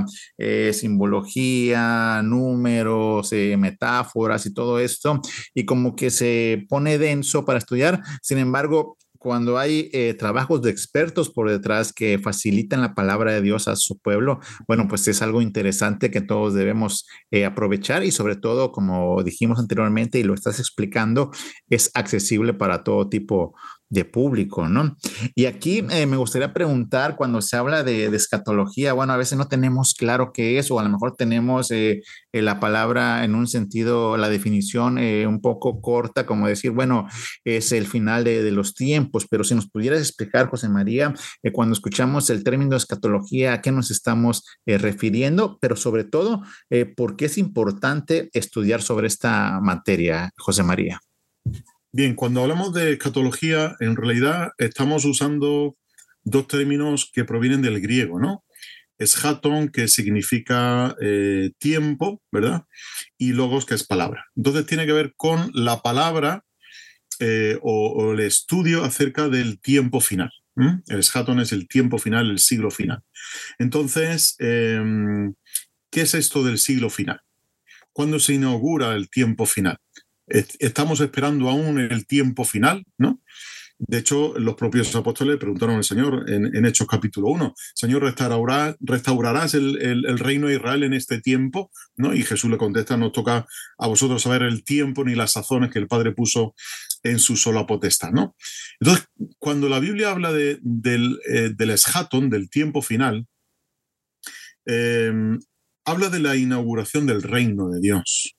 simbología, 0.73 2.21
números, 2.23 3.31
metáforas 3.57 4.45
y 4.45 4.53
todo 4.53 4.79
esto, 4.79 5.21
y 5.53 5.65
como 5.65 5.95
que 5.95 6.09
se 6.11 6.65
pone 6.69 6.97
denso 6.97 7.45
para 7.45 7.59
estudiar. 7.59 8.01
Sin 8.21 8.37
embargo, 8.37 8.97
cuando 9.21 9.59
hay 9.59 9.91
eh, 9.93 10.15
trabajos 10.15 10.63
de 10.63 10.71
expertos 10.71 11.29
por 11.29 11.47
detrás 11.47 11.93
que 11.93 12.17
facilitan 12.17 12.81
la 12.81 12.95
palabra 12.95 13.31
de 13.31 13.43
Dios 13.43 13.67
a 13.67 13.75
su 13.75 13.99
pueblo, 13.99 14.39
bueno, 14.67 14.87
pues 14.87 15.07
es 15.07 15.21
algo 15.21 15.43
interesante 15.43 16.09
que 16.09 16.21
todos 16.21 16.55
debemos 16.55 17.05
eh, 17.29 17.45
aprovechar 17.45 18.03
y 18.03 18.09
sobre 18.09 18.35
todo, 18.35 18.71
como 18.71 19.21
dijimos 19.21 19.59
anteriormente 19.59 20.17
y 20.17 20.23
lo 20.23 20.33
estás 20.33 20.59
explicando, 20.59 21.29
es 21.69 21.91
accesible 21.93 22.55
para 22.55 22.83
todo 22.83 23.09
tipo 23.09 23.53
de 23.91 24.05
público, 24.05 24.69
¿no? 24.69 24.97
Y 25.35 25.45
aquí 25.45 25.85
eh, 25.89 26.05
me 26.07 26.15
gustaría 26.15 26.53
preguntar, 26.53 27.17
cuando 27.17 27.41
se 27.41 27.57
habla 27.57 27.83
de, 27.83 28.05
escatología, 28.05 28.93
bueno, 28.93 29.13
a 29.13 29.17
veces 29.17 29.37
no 29.37 29.47
tenemos 29.47 29.93
claro 29.93 30.31
qué 30.33 30.57
es, 30.57 30.71
o 30.71 30.79
a 30.79 30.83
lo 30.83 30.89
mejor 30.89 31.15
tenemos 31.17 31.71
eh, 31.71 32.01
eh, 32.31 32.41
la 32.41 32.59
palabra 32.61 33.25
en 33.25 33.35
un 33.35 33.47
sentido, 33.47 34.15
la 34.15 34.29
definición 34.29 34.97
un 34.97 35.41
poco 35.41 35.81
corta, 35.81 36.25
como 36.25 36.47
decir, 36.47 36.71
bueno, 36.71 37.07
es 37.43 37.71
el 37.73 37.85
final 37.85 38.23
de, 38.23 38.41
de 38.43 38.51
los 38.51 38.73
tiempos, 38.75 39.27
pero 39.29 39.43
si 39.43 39.55
nos 39.55 39.69
pudieras 39.69 39.99
explicar, 39.99 40.47
José 40.47 40.69
María, 40.69 41.13
cuando 41.51 41.73
escuchamos 41.73 42.29
el 42.29 42.43
término 42.43 42.77
escatología, 42.77 43.53
¿a 43.53 43.61
qué 43.61 43.71
nos 43.71 43.91
estamos 43.91 44.45
refiriendo? 44.65 45.57
Pero 45.59 45.75
sobre 45.75 46.05
todo, 46.05 46.43
¿por 46.95 47.17
qué 47.17 47.25
es 47.25 47.37
importante 47.37 48.29
estudiar 48.33 48.81
sobre 48.81 49.07
esta 49.07 49.59
materia, 49.59 50.31
José 50.37 50.63
María? 50.63 51.01
Bien, 51.93 52.15
cuando 52.15 52.41
hablamos 52.41 52.73
de 52.73 52.93
escatología, 52.93 53.75
en 53.81 53.97
realidad 53.97 54.51
estamos 54.57 55.03
usando 55.03 55.75
dos 56.23 56.47
términos 56.47 57.11
que 57.13 57.25
provienen 57.25 57.61
del 57.61 57.81
griego, 57.81 58.17
¿no? 58.17 58.45
Eschaton, 58.97 59.67
que 59.67 59.89
significa 59.89 60.95
eh, 61.01 61.51
tiempo, 61.57 62.21
¿verdad? 62.31 62.63
Y 63.17 63.33
logos, 63.33 63.65
que 63.65 63.73
es 63.73 63.85
palabra. 63.85 64.25
Entonces 64.37 64.65
tiene 64.67 64.85
que 64.85 64.93
ver 64.93 65.15
con 65.17 65.51
la 65.53 65.81
palabra 65.81 66.45
eh, 67.19 67.59
o, 67.61 68.13
el 68.13 68.21
estudio 68.21 68.85
acerca 68.85 69.27
del 69.27 69.59
tiempo 69.59 69.99
final. 69.99 70.31
El 70.87 70.99
eschaton 70.99 71.39
es 71.39 71.51
el 71.51 71.67
tiempo 71.67 71.97
final, 71.97 72.29
el 72.29 72.39
siglo 72.39 72.71
final. 72.71 73.01
Entonces, 73.59 74.35
em, 74.39 75.33
¿qué 75.89 76.01
es 76.01 76.13
esto 76.13 76.43
del 76.43 76.57
siglo 76.57 76.89
final? 76.89 77.21
¿Cuándo 77.91 78.19
se 78.19 78.33
inaugura 78.33 78.95
el 78.95 79.09
tiempo 79.09 79.45
final? 79.45 79.77
Estamos 80.27 80.99
esperando 81.01 81.49
aún 81.49 81.79
el 81.79 82.05
tiempo 82.07 82.43
final, 82.45 82.85
¿no? 82.97 83.21
De 83.83 83.97
hecho, 83.97 84.37
los 84.37 84.53
propios 84.53 84.95
apóstoles 84.95 85.37
preguntaron 85.37 85.77
al 85.77 85.83
Señor 85.83 86.29
en, 86.29 86.65
Hechos 86.65 86.85
capítulo 86.85 87.29
1, 87.29 87.55
Señor, 87.73 88.03
¿restaurarás 88.03 89.55
el, 89.55 90.19
reino 90.19 90.47
de 90.47 90.55
Israel 90.55 90.83
en 90.83 90.93
este 90.93 91.19
tiempo? 91.19 91.71
¿No? 91.95 92.13
Y 92.13 92.21
Jesús 92.21 92.51
le 92.51 92.59
contesta, 92.59 92.95
no 92.95 93.11
toca 93.11 93.47
a 93.79 93.87
vosotros 93.87 94.21
saber 94.21 94.43
el 94.43 94.63
tiempo 94.63 95.03
ni 95.03 95.15
las 95.15 95.31
sazones 95.31 95.71
que 95.71 95.79
el 95.79 95.87
Padre 95.87 96.11
puso 96.11 96.53
en 97.01 97.17
su 97.17 97.35
sola 97.35 97.65
potestad. 97.65 98.11
¿no? 98.11 98.35
Entonces, 98.79 99.07
cuando 99.39 99.67
la 99.67 99.79
Biblia 99.79 100.11
habla 100.11 100.31
de, 100.31 100.59
del, 100.61 101.19
eh, 101.27 101.51
del 101.55 101.71
eschaton, 101.71 102.29
del 102.29 102.51
tiempo 102.51 102.83
final, 102.83 103.25
eh, 104.67 105.11
habla 105.85 106.09
de 106.09 106.19
la 106.19 106.35
inauguración 106.35 107.07
del 107.07 107.23
reino 107.23 107.69
de 107.69 107.79
Dios. 107.79 108.35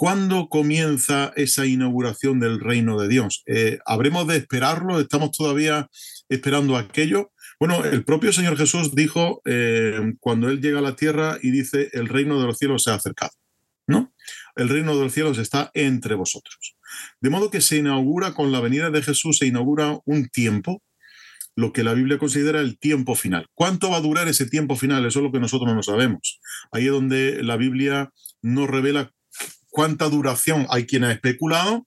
¿Cuándo 0.00 0.48
comienza 0.48 1.30
esa 1.36 1.66
inauguración 1.66 2.40
del 2.40 2.58
reino 2.58 2.98
de 2.98 3.06
Dios? 3.06 3.42
Eh, 3.44 3.80
¿Habremos 3.84 4.26
de 4.26 4.38
esperarlo? 4.38 4.98
¿Estamos 4.98 5.30
todavía 5.30 5.90
esperando 6.30 6.78
aquello? 6.78 7.32
Bueno, 7.58 7.84
el 7.84 8.02
propio 8.02 8.32
Señor 8.32 8.56
Jesús 8.56 8.94
dijo 8.94 9.42
eh, 9.44 10.14
cuando 10.18 10.48
Él 10.48 10.62
llega 10.62 10.78
a 10.78 10.82
la 10.82 10.96
tierra 10.96 11.36
y 11.42 11.50
dice, 11.50 11.90
el 11.92 12.08
reino 12.08 12.40
de 12.40 12.46
los 12.46 12.56
cielos 12.56 12.84
se 12.84 12.92
ha 12.92 12.94
acercado, 12.94 13.32
¿no? 13.86 14.14
El 14.56 14.70
reino 14.70 14.96
de 14.96 15.04
los 15.04 15.12
cielos 15.12 15.36
está 15.36 15.70
entre 15.74 16.14
vosotros. 16.14 16.78
De 17.20 17.28
modo 17.28 17.50
que 17.50 17.60
se 17.60 17.76
inaugura 17.76 18.32
con 18.32 18.52
la 18.52 18.60
venida 18.60 18.88
de 18.88 19.02
Jesús, 19.02 19.36
se 19.36 19.48
inaugura 19.48 19.98
un 20.06 20.30
tiempo, 20.30 20.82
lo 21.56 21.74
que 21.74 21.84
la 21.84 21.92
Biblia 21.92 22.16
considera 22.16 22.62
el 22.62 22.78
tiempo 22.78 23.16
final. 23.16 23.48
¿Cuánto 23.52 23.90
va 23.90 23.98
a 23.98 24.00
durar 24.00 24.28
ese 24.28 24.46
tiempo 24.46 24.76
final? 24.76 25.04
Eso 25.04 25.18
es 25.18 25.24
lo 25.24 25.30
que 25.30 25.40
nosotros 25.40 25.74
no 25.74 25.82
sabemos. 25.82 26.40
Ahí 26.72 26.86
es 26.86 26.90
donde 26.90 27.42
la 27.42 27.58
Biblia 27.58 28.08
nos 28.40 28.70
revela 28.70 29.12
cuánta 29.70 30.08
duración. 30.08 30.66
Hay 30.70 30.86
quien 30.86 31.04
ha 31.04 31.12
especulado 31.12 31.86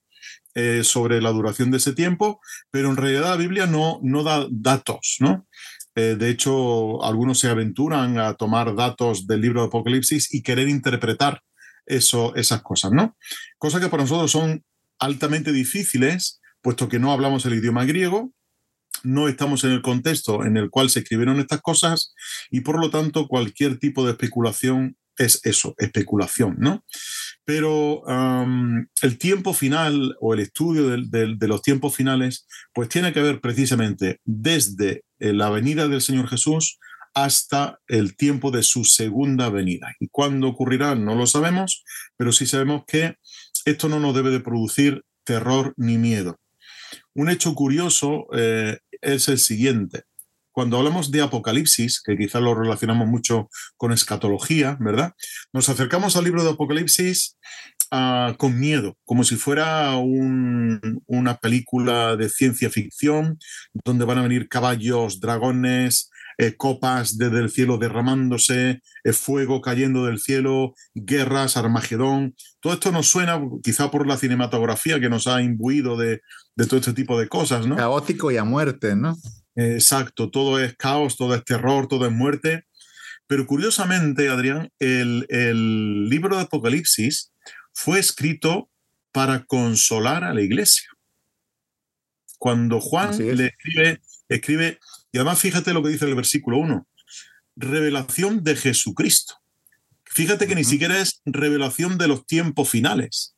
eh, 0.54 0.82
sobre 0.84 1.20
la 1.20 1.30
duración 1.30 1.70
de 1.70 1.78
ese 1.78 1.92
tiempo, 1.92 2.40
pero 2.70 2.90
en 2.90 2.96
realidad 2.96 3.30
la 3.30 3.36
Biblia 3.36 3.66
no, 3.66 4.00
no 4.02 4.22
da 4.22 4.46
datos, 4.50 5.16
¿no? 5.20 5.46
Eh, 5.96 6.16
de 6.18 6.30
hecho, 6.30 7.04
algunos 7.04 7.38
se 7.38 7.48
aventuran 7.48 8.18
a 8.18 8.34
tomar 8.34 8.74
datos 8.74 9.26
del 9.26 9.40
libro 9.40 9.60
de 9.60 9.68
Apocalipsis 9.68 10.32
y 10.34 10.42
querer 10.42 10.68
interpretar 10.68 11.42
eso, 11.86 12.34
esas 12.34 12.62
cosas, 12.62 12.92
¿no? 12.92 13.16
Cosas 13.58 13.80
que 13.80 13.88
para 13.88 14.02
nosotros 14.02 14.30
son 14.30 14.64
altamente 14.98 15.52
difíciles, 15.52 16.40
puesto 16.62 16.88
que 16.88 16.98
no 16.98 17.12
hablamos 17.12 17.44
el 17.46 17.54
idioma 17.54 17.84
griego, 17.84 18.32
no 19.02 19.28
estamos 19.28 19.64
en 19.64 19.72
el 19.72 19.82
contexto 19.82 20.44
en 20.44 20.56
el 20.56 20.70
cual 20.70 20.88
se 20.88 21.00
escribieron 21.00 21.38
estas 21.38 21.60
cosas 21.60 22.14
y 22.50 22.60
por 22.60 22.80
lo 22.80 22.90
tanto 22.90 23.28
cualquier 23.28 23.78
tipo 23.78 24.04
de 24.04 24.12
especulación 24.12 24.96
es 25.16 25.40
eso, 25.44 25.74
especulación, 25.78 26.56
¿no? 26.58 26.84
Pero 27.44 28.02
el 29.02 29.18
tiempo 29.18 29.52
final 29.52 30.16
o 30.20 30.32
el 30.32 30.40
estudio 30.40 30.88
de, 30.88 31.48
los 31.48 31.62
tiempos 31.62 31.94
finales, 31.94 32.46
pues 32.72 32.88
tiene 32.88 33.12
que 33.12 33.20
ver 33.20 33.40
precisamente 33.40 34.20
desde 34.24 35.04
eh, 35.18 35.32
la 35.32 35.50
venida 35.50 35.86
del 35.88 36.00
Señor 36.00 36.28
Jesús 36.28 36.78
hasta 37.12 37.78
el 37.86 38.16
tiempo 38.16 38.50
de 38.50 38.62
su 38.62 38.84
segunda 38.84 39.50
venida. 39.50 39.94
Y 40.00 40.08
cuándo 40.08 40.48
ocurrirá 40.48 40.94
no 40.94 41.14
lo 41.14 41.26
sabemos, 41.26 41.84
pero 42.16 42.32
sí 42.32 42.46
sabemos 42.46 42.84
que 42.86 43.16
esto 43.64 43.88
no 43.88 44.00
nos 44.00 44.14
debe 44.14 44.30
de 44.30 44.40
producir 44.40 45.04
terror 45.22 45.74
ni 45.76 45.96
miedo. 45.96 46.40
Un 47.14 47.30
hecho 47.30 47.54
curioso 47.54 48.26
eh, 48.34 48.78
es 49.00 49.28
el 49.28 49.38
siguiente. 49.38 50.04
Cuando 50.54 50.78
hablamos 50.78 51.10
de 51.10 51.20
Apocalipsis, 51.20 52.00
que 52.00 52.16
quizás 52.16 52.40
lo 52.40 52.54
relacionamos 52.54 53.08
mucho 53.08 53.50
con 53.76 53.90
escatología, 53.90 54.76
¿verdad? 54.78 55.12
Nos 55.52 55.68
acercamos 55.68 56.16
al 56.16 56.22
libro 56.22 56.44
de 56.44 56.50
Apocalipsis 56.50 57.36
ah, 57.90 58.36
con 58.38 58.58
miedo, 58.60 58.96
como 59.04 59.24
si 59.24 59.34
fuera 59.34 59.96
una 59.96 61.36
película 61.38 62.14
de 62.14 62.28
ciencia 62.28 62.70
ficción, 62.70 63.36
donde 63.84 64.04
van 64.04 64.18
a 64.18 64.22
venir 64.22 64.48
caballos, 64.48 65.18
dragones, 65.18 66.12
eh, 66.38 66.56
copas 66.56 67.18
desde 67.18 67.40
el 67.40 67.50
cielo 67.50 67.76
derramándose, 67.76 68.80
eh, 69.02 69.12
fuego 69.12 69.60
cayendo 69.60 70.06
del 70.06 70.20
cielo, 70.20 70.74
guerras, 70.94 71.56
Armagedón. 71.56 72.36
Todo 72.60 72.74
esto 72.74 72.92
nos 72.92 73.08
suena, 73.08 73.40
quizá 73.60 73.90
por 73.90 74.06
la 74.06 74.16
cinematografía 74.16 75.00
que 75.00 75.08
nos 75.08 75.26
ha 75.26 75.42
imbuido 75.42 75.96
de, 75.96 76.22
todo 76.68 76.78
este 76.78 76.92
tipo 76.92 77.18
de 77.18 77.28
cosas, 77.28 77.66
¿no? 77.66 77.74
Caótico 77.74 78.30
y 78.30 78.36
a 78.36 78.44
muerte, 78.44 78.94
¿no? 78.94 79.16
Exacto, 79.54 80.30
todo 80.30 80.60
es 80.60 80.76
caos, 80.76 81.16
todo 81.16 81.34
es 81.34 81.44
terror, 81.44 81.88
todo 81.88 82.06
es 82.06 82.12
muerte. 82.12 82.64
Pero 83.26 83.46
curiosamente, 83.46 84.28
Adrián, 84.28 84.70
el, 84.78 85.26
el 85.30 86.08
libro 86.08 86.36
de 86.36 86.42
Apocalipsis 86.42 87.32
fue 87.72 87.98
escrito 87.98 88.70
para 89.12 89.44
consolar 89.44 90.24
a 90.24 90.34
la 90.34 90.42
iglesia. 90.42 90.88
Cuando 92.38 92.80
Juan 92.80 93.16
le 93.16 93.46
escribe, 93.46 94.00
escribe 94.28 94.78
y 95.12 95.18
además 95.18 95.38
fíjate 95.38 95.72
lo 95.72 95.82
que 95.82 95.90
dice 95.90 96.04
el 96.04 96.16
versículo 96.16 96.58
1, 96.58 96.86
revelación 97.54 98.42
de 98.42 98.56
Jesucristo. 98.56 99.36
Fíjate 100.04 100.48
que 100.48 100.56
ni 100.56 100.64
siquiera 100.64 101.00
es 101.00 101.22
revelación 101.24 101.96
de 101.98 102.08
los 102.08 102.26
tiempos 102.26 102.68
finales, 102.68 103.33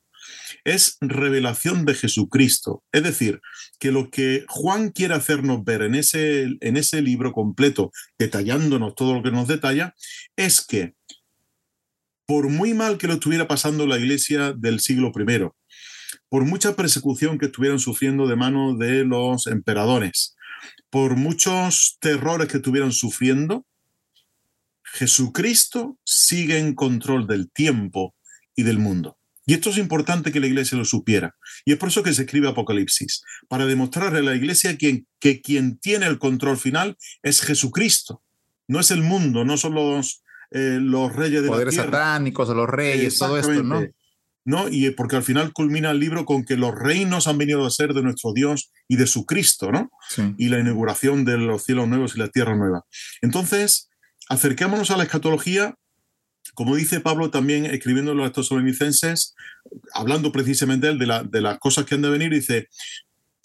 es 0.65 0.97
revelación 1.01 1.85
de 1.85 1.95
Jesucristo. 1.95 2.83
Es 2.93 3.03
decir, 3.03 3.41
que 3.79 3.93
lo 3.93 4.11
que 4.11 4.45
Juan 4.49 4.91
quiere 4.91 5.15
hacernos 5.15 5.65
ver 5.65 5.83
en 5.83 5.95
ese, 5.95 6.57
en 6.61 6.77
ese 6.77 7.03
libro 7.03 7.33
completo, 7.33 7.91
detallándonos 8.19 8.95
todo 8.95 9.15
lo 9.15 9.23
que 9.23 9.31
nos 9.31 9.49
detalla, 9.49 9.95
es 10.37 10.65
que 10.65 10.95
por 12.27 12.49
muy 12.49 12.75
mal 12.75 12.99
que 12.99 13.07
lo 13.07 13.15
estuviera 13.15 13.47
pasando 13.47 13.87
la 13.87 13.99
iglesia 13.99 14.53
del 14.53 14.81
siglo 14.81 15.13
I, 15.15 15.49
por 16.29 16.45
mucha 16.45 16.75
persecución 16.75 17.39
que 17.39 17.47
estuvieran 17.47 17.79
sufriendo 17.79 18.27
de 18.27 18.37
mano 18.37 18.77
de 18.77 19.05
los 19.05 19.47
emperadores, 19.47 20.37
por 20.91 21.17
muchos 21.17 21.99
terrores 22.01 22.49
que 22.49 22.57
estuvieran 22.57 22.93
sufriendo, 22.93 23.65
Jesucristo 24.83 25.99
sigue 26.05 26.59
en 26.59 26.75
control 26.75 27.27
del 27.27 27.51
tiempo 27.51 28.15
y 28.55 28.63
del 28.63 28.79
mundo. 28.79 29.19
Y 29.47 29.55
esto 29.55 29.71
es 29.71 29.79
importante 29.79 30.33
que 30.33 30.41
la 30.41 30.49
iglesia 30.49 30.77
lo 30.77 30.85
supiera. 30.85 31.37
Y 31.65 31.73
es 31.73 31.79
por 31.79 31.89
eso 31.89 32.03
que 32.03 32.13
se 32.13 32.23
escribe 32.23 32.49
Apocalipsis, 32.49 33.23
para 33.49 33.65
demostrarle 33.65 34.19
a 34.19 34.23
la 34.23 34.35
iglesia 34.35 34.77
que, 34.77 35.05
que 35.21 35.41
quien 35.41 35.79
tiene 35.79 36.07
el 36.07 36.19
control 36.19 36.59
final 36.59 36.97
es 37.23 37.41
Jesucristo. 37.41 38.23
No 38.67 38.81
es 38.81 38.91
el 38.91 39.03
mundo, 39.03 39.45
no 39.45 39.57
son 39.57 39.75
los, 39.75 40.25
eh, 40.51 40.79
los 40.81 41.15
reyes 41.15 41.43
de 41.43 41.49
Poderes 41.49 41.77
la 41.77 41.83
tierra. 41.85 41.99
satánicos 41.99 42.49
los 42.49 42.69
reyes, 42.69 43.17
todo 43.17 43.39
esto, 43.39 43.63
¿no? 43.63 43.85
¿no? 44.47 44.69
Y 44.69 44.91
porque 44.91 45.17
al 45.17 45.25
final 45.25 45.53
culmina 45.53 45.91
el 45.91 45.99
libro 45.99 46.25
con 46.25 46.45
que 46.45 46.57
los 46.57 46.75
reinos 46.75 47.27
han 47.27 47.37
venido 47.37 47.67
a 47.67 47.71
ser 47.71 47.93
de 47.95 48.03
nuestro 48.03 48.33
Dios 48.33 48.73
y 48.89 48.97
de 48.97 49.09
su 49.09 49.27
Cristo, 49.27 49.73
¿no? 49.73 49.91
Y 50.39 50.49
la 50.49 50.61
inauguración 50.61 51.25
de 51.25 51.37
los 51.37 51.65
cielos 51.65 51.89
nuevos 51.89 52.15
y 52.15 52.21
la 52.21 52.29
tierra 52.29 52.57
nueva. 52.57 52.85
Entonces, 53.23 53.91
acerquémonos 54.29 54.93
a 54.93 54.97
la 54.97 55.03
escatología, 55.03 55.75
como 56.55 56.77
dice 56.77 57.01
Pablo 57.01 57.31
también 57.31 57.67
escribiéndolo 57.67 58.25
a 58.25 58.29
estos 58.29 58.49
solenicenses, 58.49 59.35
hablando 59.93 60.33
precisamente 60.33 60.95
de, 60.95 61.07
la, 61.07 61.23
de 61.23 61.41
las 61.41 61.59
cosas 61.59 61.85
que 61.85 61.95
han 61.95 62.03
de 62.03 62.11
venir, 62.11 62.31
dice, 62.33 62.69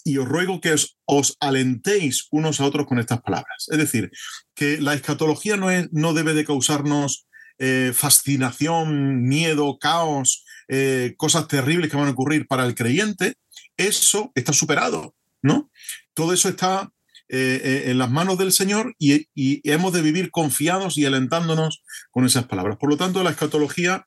y 0.04 0.18
os 0.18 0.28
ruego 0.28 0.60
que 0.60 0.74
os, 1.06 1.36
alentéis 1.40 2.26
unos 2.30 2.60
a 2.60 2.64
otros 2.64 2.86
con 2.86 2.98
estas 2.98 3.20
palabras. 3.22 3.68
Es 3.70 3.78
decir, 3.78 4.10
que 4.54 4.80
la 4.80 4.94
escatología 4.94 5.56
no, 5.56 5.70
es, 5.70 5.92
no 5.92 6.14
debe 6.14 6.34
de 6.34 6.44
causarnos 6.44 7.26
eh, 7.58 7.92
fascinación, 7.94 9.22
miedo, 9.22 9.78
caos, 9.78 10.44
eh, 10.68 11.14
cosas 11.16 11.48
terribles 11.48 11.90
que 11.90 11.96
van 11.96 12.08
a 12.08 12.12
ocurrir 12.12 12.46
para 12.46 12.64
el 12.64 12.74
creyente, 12.74 13.34
eso 13.76 14.32
está 14.34 14.52
superado, 14.52 15.14
¿no? 15.42 15.70
Todo 16.14 16.32
eso 16.32 16.48
está 16.48 16.90
eh, 17.28 17.60
eh, 17.64 17.90
en 17.90 17.98
las 17.98 18.10
manos 18.10 18.38
del 18.38 18.52
Señor 18.52 18.94
y, 18.98 19.28
hemos 19.70 19.92
de 19.92 20.02
vivir 20.02 20.30
confiados 20.30 20.98
y 20.98 21.04
alentándonos 21.04 21.82
con 22.10 22.24
esas 22.24 22.46
palabras. 22.46 22.76
Por 22.78 22.90
lo 22.90 22.96
tanto, 22.96 23.22
la 23.22 23.30
escatología 23.30 24.06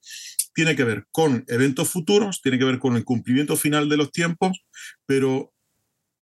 tiene 0.54 0.76
que 0.76 0.84
ver 0.84 1.06
con 1.12 1.44
eventos 1.48 1.90
futuros, 1.90 2.42
tiene 2.42 2.58
que 2.58 2.66
ver 2.66 2.80
con 2.80 2.96
el 2.96 3.04
cumplimiento 3.04 3.56
final 3.58 3.90
de 3.90 3.98
los 3.98 4.12
tiempos, 4.12 4.66
pero 5.06 5.54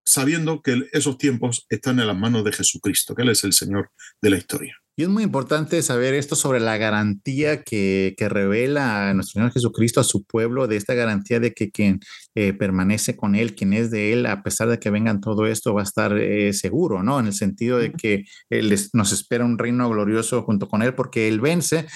sabiendo 0.05 0.61
que 0.61 0.87
esos 0.93 1.17
tiempos 1.17 1.65
están 1.69 1.99
en 1.99 2.07
las 2.07 2.17
manos 2.17 2.43
de 2.43 2.51
Jesucristo, 2.51 3.15
que 3.15 3.23
Él 3.23 3.29
es 3.29 3.43
el 3.43 3.53
Señor 3.53 3.91
de 4.21 4.29
la 4.29 4.37
historia. 4.37 4.80
Y 5.01 5.05
es 5.05 5.09
muy 5.09 5.23
importante 5.23 5.81
saber 5.81 6.13
esto 6.13 6.35
sobre 6.35 6.59
la 6.59 6.77
garantía 6.77 7.63
que, 7.63 8.13
que 8.15 8.29
revela 8.29 9.09
a 9.09 9.13
nuestro 9.15 9.39
Señor 9.39 9.51
Jesucristo 9.51 9.99
a 9.99 10.03
su 10.03 10.25
pueblo, 10.25 10.67
de 10.67 10.77
esta 10.77 10.93
garantía 10.93 11.39
de 11.39 11.55
que 11.55 11.71
quien 11.71 12.01
eh, 12.35 12.53
permanece 12.53 13.15
con 13.15 13.33
Él, 13.33 13.55
quien 13.55 13.73
es 13.73 13.89
de 13.89 14.13
Él, 14.13 14.27
a 14.27 14.43
pesar 14.43 14.67
de 14.69 14.77
que 14.77 14.91
vengan 14.91 15.19
todo 15.19 15.47
esto, 15.47 15.73
va 15.73 15.81
a 15.81 15.85
estar 15.85 16.15
eh, 16.19 16.53
seguro, 16.53 17.01
¿no? 17.01 17.19
En 17.19 17.25
el 17.25 17.33
sentido 17.33 17.79
de 17.79 17.93
que 17.93 18.25
él 18.51 18.71
nos 18.93 19.11
espera 19.11 19.43
un 19.43 19.57
reino 19.57 19.89
glorioso 19.89 20.43
junto 20.43 20.67
con 20.67 20.83
Él, 20.83 20.93
porque 20.93 21.27
Él 21.27 21.41
vence. 21.41 21.87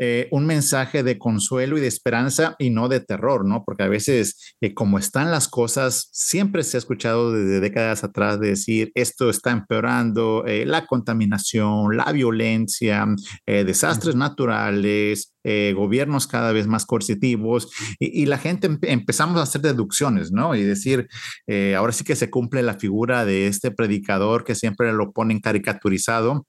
Eh, 0.00 0.28
un 0.30 0.46
mensaje 0.46 1.02
de 1.02 1.18
consuelo 1.18 1.78
y 1.78 1.80
de 1.80 1.86
esperanza 1.86 2.56
y 2.58 2.70
no 2.70 2.88
de 2.88 3.00
terror, 3.00 3.44
¿no? 3.46 3.62
Porque 3.64 3.82
a 3.82 3.88
veces, 3.88 4.56
como 4.74 4.98
están 4.98 5.30
las 5.30 5.46
cosas, 5.46 6.08
siempre 6.12 6.62
se 6.62 6.76
ha 6.76 6.78
escuchado 6.78 7.32
desde 7.32 7.60
décadas 7.60 8.02
atrás 8.02 8.40
decir 8.40 8.90
esto 8.94 9.30
está 9.30 9.50
empeorando, 9.50 10.44
la 10.46 10.86
contaminación, 10.86 11.96
la 11.96 12.10
violencia, 12.12 13.06
eh, 13.46 13.64
desastres 13.64 14.16
naturales, 14.16 15.34
eh, 15.44 15.72
gobiernos 15.76 16.26
cada 16.26 16.52
vez 16.52 16.66
más 16.66 16.84
coercitivos 16.86 17.70
y, 17.98 18.26
la 18.26 18.38
gente 18.38 18.78
empezamos 18.82 19.38
a 19.38 19.42
hacer 19.42 19.62
deducciones, 19.62 20.32
¿no? 20.32 20.54
Y 20.54 20.62
decir, 20.62 21.08
eh, 21.46 21.74
ahora 21.74 21.92
sí 21.92 22.04
que 22.04 22.16
se 22.16 22.30
cumple 22.30 22.62
la 22.62 22.74
figura 22.74 23.24
de 23.24 23.46
este 23.46 23.70
predicador 23.70 24.44
que 24.44 24.54
siempre 24.54 24.92
lo 24.92 25.12
ponen 25.12 25.40
caricaturizado. 25.40 26.46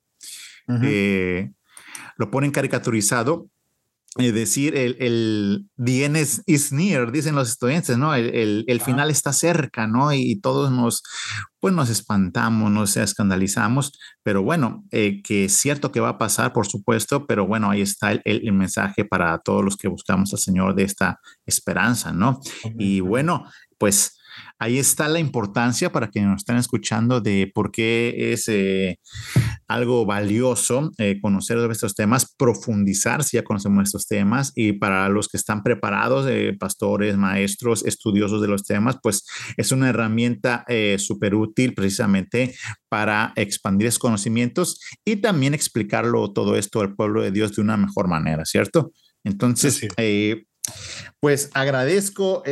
Lo 2.22 2.32
ponen 2.32 2.52
caricaturizado 2.52 3.50
es 4.18 4.34
decir, 4.34 4.76
el, 4.76 4.98
el 5.00 5.70
the 5.78 6.04
end 6.04 6.18
is, 6.18 6.74
near, 6.74 7.14
dicen 7.14 7.34
los 7.34 7.50
estudiantes, 7.50 7.98
¿no? 7.98 8.14
El, 8.14 8.66
el, 8.68 8.82
final 8.82 9.10
está 9.10 9.32
cerca, 9.32 9.88
¿no? 9.88 10.12
Y, 10.12 10.36
todos 10.42 10.70
nos, 10.70 11.02
pues 11.62 11.74
nos 11.74 11.90
espantamos, 11.90 12.70
nos 12.72 12.98
escandalizamos, 12.98 13.98
pero 14.22 14.44
bueno, 14.44 14.84
eh, 14.92 15.22
que 15.24 15.46
es 15.46 15.54
cierto 15.54 15.94
que 15.94 16.02
va 16.02 16.10
a 16.10 16.18
pasar, 16.18 16.52
por 16.52 16.68
supuesto, 16.68 17.26
pero 17.26 17.48
bueno, 17.48 17.70
ahí 17.70 17.80
está 17.80 18.12
el, 18.12 18.52
mensaje 18.52 19.06
para 19.06 19.38
todos 19.40 19.64
los 19.64 19.78
que 19.78 19.88
buscamos 19.88 20.34
al 20.34 20.40
Señor 20.40 20.76
de 20.76 20.84
esta 20.84 21.22
esperanza, 21.46 22.12
¿no? 22.12 22.42
Y 22.78 23.00
bueno, 23.00 23.46
pues 23.78 24.20
ahí 24.62 24.78
está 24.78 25.08
la 25.08 25.20
importancia 25.20 25.92
para 25.92 26.10
quienes 26.10 26.30
nos 26.30 26.42
están 26.42 26.58
escuchando 26.58 27.20
de 27.20 27.52
por 27.52 27.72
qué 27.72 28.32
es 28.32 28.48
eh, 28.48 29.00
algo 29.68 30.06
valioso 30.06 30.92
eh, 31.00 31.18
conocer 31.20 31.58
estos 31.72 31.96
temas, 31.96 32.36
profundizar 32.38 33.24
si 33.24 33.38
ya 33.38 33.44
conocemos 33.44 33.86
estos 33.86 34.06
temas 34.06 34.52
y 34.56 34.74
para 34.74 35.10
los 35.10 35.30
que 35.30 35.38
están 35.38 35.64
preparados, 35.64 36.28
eh, 36.30 36.56
pastores, 36.60 37.18
maestros, 37.18 37.84
estudiosos 37.84 38.40
de 38.40 38.50
los 38.50 38.64
temas, 38.64 38.98
pues 39.02 39.26
es 39.58 39.72
una 39.72 39.90
herramienta 39.90 40.64
súper 40.98 41.34
útil 41.34 41.74
precisamente 41.74 42.54
para 42.88 43.34
expandir 43.36 43.88
esos 43.88 44.00
conocimientos 44.00 44.80
y 45.04 45.18
también 45.18 45.56
explicarlo 45.56 46.32
todo 46.34 46.56
esto 46.56 46.82
al 46.82 46.96
pueblo 46.96 47.24
de 47.24 47.32
Dios 47.32 47.56
de 47.56 47.64
una 47.64 47.78
mejor 47.78 48.08
manera, 48.08 48.46
¿cierto? 48.46 48.92
Entonces, 49.24 49.88
pues 51.20 51.50
agradezco 51.54 52.44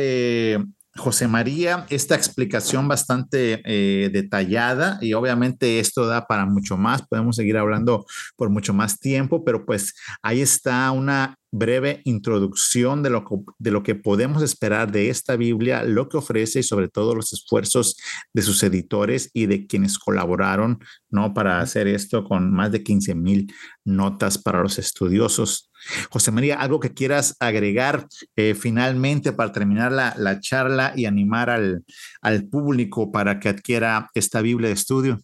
José 1.00 1.26
María, 1.26 1.86
esta 1.88 2.14
explicación 2.14 2.86
bastante 2.86 3.62
eh, 3.64 4.10
detallada 4.12 4.98
y 5.00 5.14
obviamente 5.14 5.80
esto 5.80 6.06
da 6.06 6.26
para 6.26 6.46
mucho 6.46 6.76
más, 6.76 7.02
podemos 7.08 7.36
seguir 7.36 7.56
hablando 7.56 8.06
por 8.36 8.50
mucho 8.50 8.74
más 8.74 9.00
tiempo, 9.00 9.42
pero 9.44 9.64
pues 9.64 9.94
ahí 10.22 10.40
está 10.40 10.90
una 10.92 11.39
breve 11.52 12.00
introducción 12.04 13.02
de 13.02 13.10
lo, 13.10 13.24
de 13.58 13.70
lo 13.70 13.82
que 13.82 13.94
podemos 13.94 14.42
esperar 14.42 14.92
de 14.92 15.10
esta 15.10 15.36
Biblia, 15.36 15.82
lo 15.84 16.08
que 16.08 16.16
ofrece 16.16 16.60
y 16.60 16.62
sobre 16.62 16.88
todo 16.88 17.14
los 17.14 17.32
esfuerzos 17.32 17.96
de 18.32 18.42
sus 18.42 18.62
editores 18.62 19.30
y 19.32 19.46
de 19.46 19.66
quienes 19.66 19.98
colaboraron, 19.98 20.78
¿no? 21.08 21.34
Para 21.34 21.60
hacer 21.60 21.88
esto 21.88 22.24
con 22.24 22.52
más 22.52 22.70
de 22.72 22.82
15 22.82 23.14
mil 23.14 23.52
notas 23.84 24.38
para 24.38 24.62
los 24.62 24.78
estudiosos. 24.78 25.70
José 26.10 26.30
María, 26.30 26.60
algo 26.60 26.78
que 26.78 26.92
quieras 26.92 27.36
agregar 27.40 28.06
eh, 28.36 28.54
finalmente 28.54 29.32
para 29.32 29.52
terminar 29.52 29.92
la, 29.92 30.14
la, 30.16 30.40
charla 30.40 30.92
y 30.94 31.06
animar 31.06 31.50
al, 31.50 31.84
al 32.20 32.48
público 32.48 33.10
para 33.10 33.40
que 33.40 33.48
adquiera 33.48 34.08
esta 34.14 34.42
Biblia 34.42 34.68
de 34.68 34.74
estudio. 34.74 35.20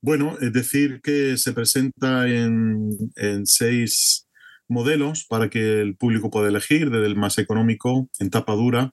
Bueno, 0.00 0.36
es 0.40 0.52
decir, 0.52 1.00
que 1.00 1.36
se 1.36 1.52
presenta 1.52 2.26
en, 2.28 2.88
en 3.14 3.46
seis 3.46 4.26
modelos 4.72 5.26
para 5.28 5.48
que 5.50 5.80
el 5.80 5.96
público 5.96 6.30
pueda 6.30 6.48
elegir, 6.48 6.90
desde 6.90 7.06
el 7.06 7.16
más 7.16 7.38
económico 7.38 8.08
en 8.18 8.30
tapa 8.30 8.54
dura 8.54 8.92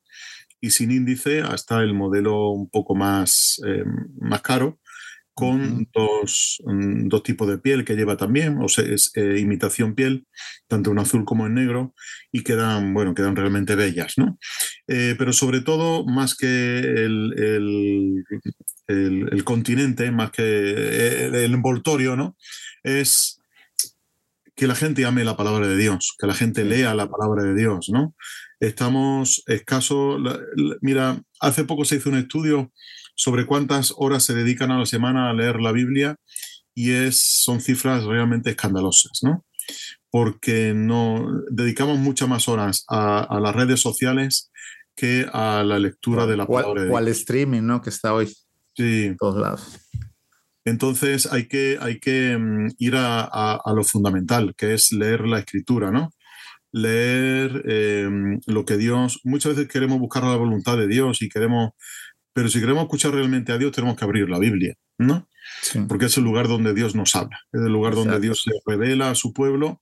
y 0.62 0.72
sin 0.72 0.92
índice 0.92 1.42
hasta 1.42 1.82
el 1.82 1.94
modelo 1.94 2.50
un 2.50 2.70
poco 2.70 2.96
más, 2.96 3.62
eh, 3.66 3.84
más 4.20 4.42
caro, 4.42 4.80
con 5.34 5.88
dos, 5.94 6.62
mm, 6.66 7.08
dos, 7.08 7.24
tipos 7.24 7.48
de 7.48 7.60
piel 7.60 7.86
que 7.86 7.96
lleva 7.96 8.18
también, 8.18 8.58
o 8.62 8.68
sea, 8.68 8.84
es 8.84 9.12
eh, 9.16 9.40
imitación 9.40 9.96
piel, 9.96 10.28
tanto 10.68 10.92
en 10.92 11.00
azul 11.00 11.24
como 11.24 11.48
en 11.48 11.54
negro, 11.54 11.96
y 12.30 12.44
quedan, 12.44 12.94
bueno, 12.94 13.16
quedan 13.16 13.38
realmente 13.38 13.76
bellas, 13.76 14.16
¿no? 14.18 14.38
Eh, 14.88 15.16
pero 15.18 15.32
sobre 15.32 15.62
todo, 15.62 16.06
más 16.06 16.36
que 16.36 16.80
el, 16.80 17.34
el, 17.38 18.24
el, 18.88 19.44
continente, 19.46 20.12
más 20.12 20.32
que 20.32 21.28
el 21.28 21.54
envoltorio, 21.54 22.18
¿no? 22.18 22.36
Es 22.84 23.39
que 24.60 24.68
la 24.68 24.76
gente 24.76 25.06
ame 25.06 25.24
la 25.24 25.38
palabra 25.38 25.70
de 25.70 25.78
Dios, 25.78 26.18
que 26.20 26.28
la 26.28 26.34
gente 26.34 26.66
lea 26.66 26.94
la 26.94 27.10
palabra 27.10 27.44
de 27.44 27.56
Dios, 27.56 27.88
¿no? 27.88 28.14
Estamos 28.60 29.42
escasos, 29.48 30.22
mira, 30.82 31.22
hace 31.40 31.64
poco 31.64 31.86
se 31.86 31.96
hizo 31.96 32.10
un 32.10 32.18
estudio 32.18 32.70
sobre 33.16 33.46
cuántas 33.46 33.94
horas 33.96 34.24
se 34.24 34.34
dedican 34.34 34.70
a 34.72 34.78
la 34.78 34.86
semana 34.86 35.30
a 35.30 35.34
leer 35.34 35.62
la 35.62 35.72
Biblia 35.72 36.18
y 36.76 36.92
es, 36.92 37.42
son 37.42 37.62
cifras 37.62 38.04
realmente 38.04 38.50
escandalosas, 38.50 39.20
¿no? 39.24 39.46
Porque 40.12 40.74
no, 40.76 41.26
dedicamos 41.50 41.98
muchas 41.98 42.28
más 42.28 42.50
horas 42.50 42.84
a, 42.90 43.40
las 43.42 43.56
redes 43.56 43.80
sociales 43.80 44.52
que 44.94 45.26
a 45.32 45.64
la 45.64 45.80
lectura 45.80 46.26
de 46.26 46.36
la 46.36 46.46
palabra. 46.46 46.84
O 46.92 46.98
al 46.98 47.08
streaming, 47.08 47.62
¿no? 47.62 47.82
Que 47.82 47.92
está 47.92 48.14
hoy. 48.14 48.28
Sí. 48.76 49.06
En 49.06 49.16
todos 49.16 49.40
lados. 49.40 49.80
Entonces 50.66 51.32
hay 51.32 51.48
que, 51.48 51.78
hay 51.82 52.00
que 52.00 52.38
mm, 52.38 52.76
ir 52.78 52.94
a, 52.96 53.62
lo 53.74 53.84
fundamental, 53.84 54.54
que 54.56 54.74
es 54.74 54.92
leer 54.92 55.28
la 55.28 55.40
escritura, 55.40 55.92
¿no? 55.92 56.12
Leer 56.72 57.64
em, 57.66 58.40
lo 58.46 58.66
que 58.66 58.78
Dios, 58.78 59.22
muchas 59.24 59.56
veces 59.56 59.72
queremos 59.72 60.00
buscar 60.00 60.24
la 60.24 60.36
voluntad 60.36 60.78
de 60.78 60.88
Dios 60.88 61.22
y 61.22 61.30
queremos 61.30 61.72
pero 62.34 62.48
si 62.48 62.62
queremos 62.62 62.84
escuchar 62.84 63.14
realmente 63.14 63.52
a 63.52 63.58
Dios, 63.58 63.74
tenemos 63.74 63.98
que 63.98 64.06
abrir 64.06 64.30
la 64.30 64.40
Biblia, 64.40 64.76
¿no? 64.98 65.28
Porque 65.90 66.06
es 66.06 66.18
el 66.18 66.24
lugar 66.24 66.48
donde 66.48 66.74
Dios 66.74 66.96
nos 66.96 67.14
habla, 67.16 67.38
es 67.52 67.62
el 67.62 67.72
lugar 67.74 67.96
donde 67.96 68.20
Dios 68.20 68.44
se 68.44 68.52
revela 68.66 69.10
a 69.10 69.16
su 69.16 69.34
pueblo 69.34 69.82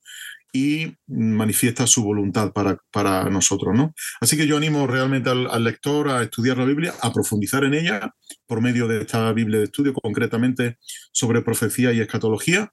y 0.53 0.95
manifiesta 1.07 1.87
su 1.87 2.03
voluntad 2.03 2.51
para, 2.53 2.77
para 2.91 3.29
nosotros, 3.29 3.75
¿no? 3.75 3.93
Así 4.21 4.37
que 4.37 4.47
yo 4.47 4.57
animo 4.57 4.87
realmente 4.87 5.29
al, 5.29 5.63
lector 5.63 6.09
a 6.09 6.23
estudiar 6.23 6.57
la 6.57 6.65
Biblia, 6.65 6.93
a 7.01 7.13
profundizar 7.13 7.63
en 7.63 7.73
ella 7.73 8.13
por 8.45 8.61
medio 8.61 8.87
de 8.87 9.01
esta 9.01 9.31
Biblia 9.33 9.59
de 9.59 9.65
estudio, 9.65 9.93
concretamente 9.93 10.77
sobre 11.11 11.41
profecía 11.41 11.91
y 11.91 11.99
escatología, 11.99 12.71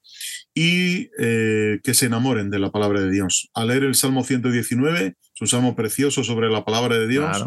y 0.54 1.10
eh, 1.18 1.80
que 1.82 1.94
se 1.94 2.06
enamoren 2.06 2.50
de 2.50 2.58
la 2.58 2.70
palabra 2.70 3.00
de 3.00 3.10
Dios. 3.10 3.50
A 3.54 3.64
leer 3.64 3.84
el 3.84 3.94
Salmo 3.94 4.24
119, 4.24 5.06
es 5.06 5.40
un 5.40 5.48
salmo 5.48 5.74
precioso 5.74 6.22
sobre 6.22 6.48
la 6.48 6.64
palabra 6.64 6.96
de 6.96 7.08
Dios 7.08 7.44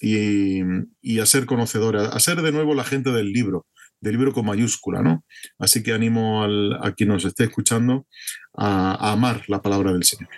y, 0.00 1.18
a 1.20 1.26
ser 1.26 1.46
conocedora, 1.46 2.06
a 2.08 2.20
ser 2.20 2.42
de 2.42 2.52
nuevo 2.52 2.74
la 2.74 2.84
gente 2.84 3.10
del 3.10 3.32
libro, 3.32 3.66
del 4.00 4.12
libro 4.12 4.32
con 4.32 4.46
mayúscula, 4.46 5.02
¿no? 5.02 5.24
Así 5.58 5.82
que 5.82 5.92
animo 5.92 6.44
a 6.44 6.92
quien 6.92 7.10
nos 7.10 7.24
esté 7.24 7.44
escuchando 7.44 8.06
a 8.56 9.12
amar 9.12 9.42
la 9.48 9.62
palabra 9.62 9.92
del 9.92 10.04
Señor. 10.04 10.30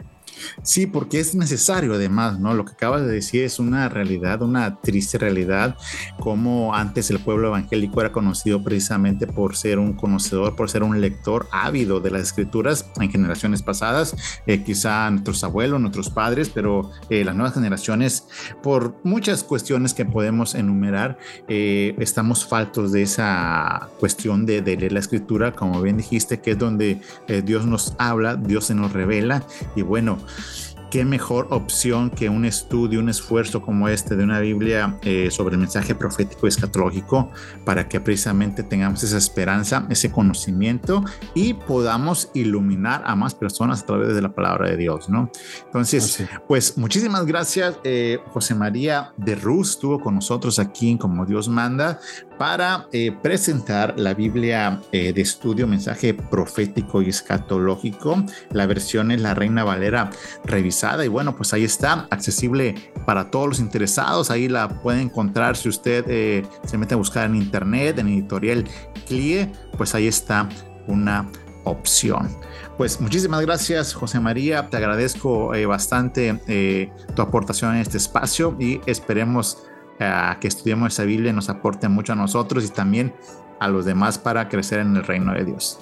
Sí, 0.62 0.86
porque 0.86 1.20
es 1.20 1.34
necesario 1.34 1.94
además, 1.94 2.38
¿no? 2.38 2.54
Lo 2.54 2.64
que 2.64 2.72
acabas 2.72 3.02
de 3.02 3.12
decir 3.12 3.44
es 3.44 3.58
una 3.58 3.88
realidad, 3.88 4.42
una 4.42 4.80
triste 4.80 5.18
realidad, 5.18 5.76
como 6.18 6.74
antes 6.74 7.10
el 7.10 7.20
pueblo 7.20 7.48
evangélico 7.48 8.00
era 8.00 8.12
conocido 8.12 8.62
precisamente 8.62 9.26
por 9.26 9.56
ser 9.56 9.78
un 9.78 9.94
conocedor, 9.94 10.56
por 10.56 10.70
ser 10.70 10.82
un 10.82 11.00
lector 11.00 11.48
ávido 11.50 12.00
de 12.00 12.10
las 12.10 12.22
escrituras 12.22 12.86
en 13.00 13.10
generaciones 13.10 13.62
pasadas, 13.62 14.14
eh, 14.46 14.62
quizá 14.62 15.10
nuestros 15.10 15.42
abuelos, 15.44 15.80
nuestros 15.80 16.10
padres, 16.10 16.50
pero 16.50 16.90
eh, 17.08 17.24
las 17.24 17.34
nuevas 17.34 17.54
generaciones, 17.54 18.26
por 18.62 18.96
muchas 19.04 19.42
cuestiones 19.44 19.94
que 19.94 20.04
podemos 20.04 20.54
enumerar, 20.54 21.18
eh, 21.48 21.94
estamos 21.98 22.46
faltos 22.46 22.92
de 22.92 23.02
esa 23.02 23.88
cuestión 23.98 24.46
de, 24.46 24.62
de, 24.62 24.76
leer 24.76 24.92
la 24.92 25.00
escritura, 25.00 25.52
como 25.52 25.80
bien 25.82 25.96
dijiste, 25.96 26.40
que 26.40 26.52
es 26.52 26.58
donde 26.58 27.00
Dios 27.44 27.66
nos 27.66 27.94
habla, 27.98 28.36
Dios 28.36 28.66
se 28.66 28.74
nos 28.74 28.92
revela, 28.92 29.44
y 29.76 29.82
bueno, 29.82 30.18
qué 30.90 31.04
mejor 31.04 31.46
opción 31.50 32.10
que 32.10 32.28
un 32.28 32.44
estudio, 32.44 32.98
un 33.00 33.08
esfuerzo 33.08 33.62
como 33.62 33.88
este 33.88 34.16
de 34.16 34.24
una 34.24 34.40
Biblia 34.40 34.98
eh, 35.02 35.30
sobre 35.30 35.54
el 35.54 35.60
mensaje 35.60 35.94
profético 35.94 36.46
y 36.46 36.48
escatológico 36.48 37.30
para 37.64 37.88
que 37.88 38.00
precisamente 38.00 38.62
tengamos 38.64 39.02
esa 39.04 39.16
esperanza, 39.16 39.86
ese 39.88 40.10
conocimiento 40.10 41.04
y 41.34 41.54
podamos 41.54 42.30
iluminar 42.34 43.02
a 43.06 43.14
más 43.14 43.34
personas 43.34 43.82
a 43.82 43.86
través 43.86 44.14
de 44.14 44.20
la 44.20 44.34
palabra 44.34 44.68
de 44.68 44.76
Dios, 44.76 45.08
¿no? 45.08 45.30
Entonces, 45.66 46.24
pues 46.48 46.76
muchísimas 46.76 47.24
gracias, 47.24 47.78
eh, 47.84 48.18
José 48.30 48.54
María 48.54 49.12
de 49.16 49.36
Ruz 49.36 49.70
estuvo 49.70 50.00
con 50.00 50.16
nosotros 50.16 50.58
aquí 50.58 50.90
en 50.90 50.98
Como 50.98 51.24
Dios 51.24 51.48
Manda 51.48 52.00
para 52.40 52.88
eh, 52.90 53.12
presentar 53.22 54.00
la 54.00 54.14
Biblia 54.14 54.80
de 54.92 55.20
estudio, 55.20 55.66
mensaje 55.66 56.14
profético 56.14 57.02
y 57.02 57.10
escatológico. 57.10 58.24
La 58.52 58.64
versión 58.64 59.10
es 59.10 59.20
la 59.20 59.34
Reina 59.34 59.62
Valera 59.62 60.08
revisada 60.46 61.04
y 61.04 61.08
bueno, 61.08 61.36
pues 61.36 61.52
ahí 61.52 61.64
está, 61.64 62.08
accesible 62.08 62.76
para 63.04 63.30
todos 63.30 63.46
los 63.46 63.60
interesados. 63.60 64.30
Ahí 64.30 64.48
la 64.48 64.70
puede 64.80 65.02
encontrar 65.02 65.54
si 65.54 65.68
usted 65.68 66.06
eh, 66.08 66.46
se 66.64 66.78
mete 66.78 66.94
a 66.94 66.96
buscar 66.96 67.26
en 67.26 67.36
internet, 67.36 67.98
en 67.98 68.08
editorial 68.08 68.64
CLIE, 69.06 69.52
pues 69.76 69.94
ahí 69.94 70.06
está 70.06 70.48
una 70.86 71.30
opción. 71.64 72.34
Pues 72.78 73.02
muchísimas 73.02 73.42
gracias, 73.42 73.92
José 73.92 74.18
María. 74.18 74.66
Te 74.70 74.78
agradezco 74.78 75.54
eh, 75.54 75.66
bastante 75.66 76.90
tu 77.14 77.20
aportación 77.20 77.74
en 77.74 77.82
este 77.82 77.98
espacio 77.98 78.56
y 78.58 78.80
esperemos 78.86 79.58
que 80.40 80.48
estudiemos 80.48 80.94
esa 80.94 81.04
Biblia 81.04 81.32
nos 81.32 81.50
aporte 81.50 81.88
mucho 81.88 82.14
a 82.14 82.16
nosotros 82.16 82.64
y 82.64 82.70
también 82.70 83.12
a 83.58 83.68
los 83.68 83.84
demás 83.84 84.18
para 84.18 84.48
crecer 84.48 84.80
en 84.80 84.96
el 84.96 85.04
reino 85.04 85.34
de 85.34 85.44
Dios. 85.44 85.78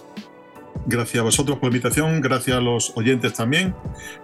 Gracias 0.87 1.21
a 1.21 1.23
vosotros 1.23 1.59
por 1.59 1.71
la 1.71 1.77
invitación, 1.77 2.21
gracias 2.21 2.57
a 2.57 2.61
los 2.61 2.93
oyentes 2.97 3.35
también 3.35 3.75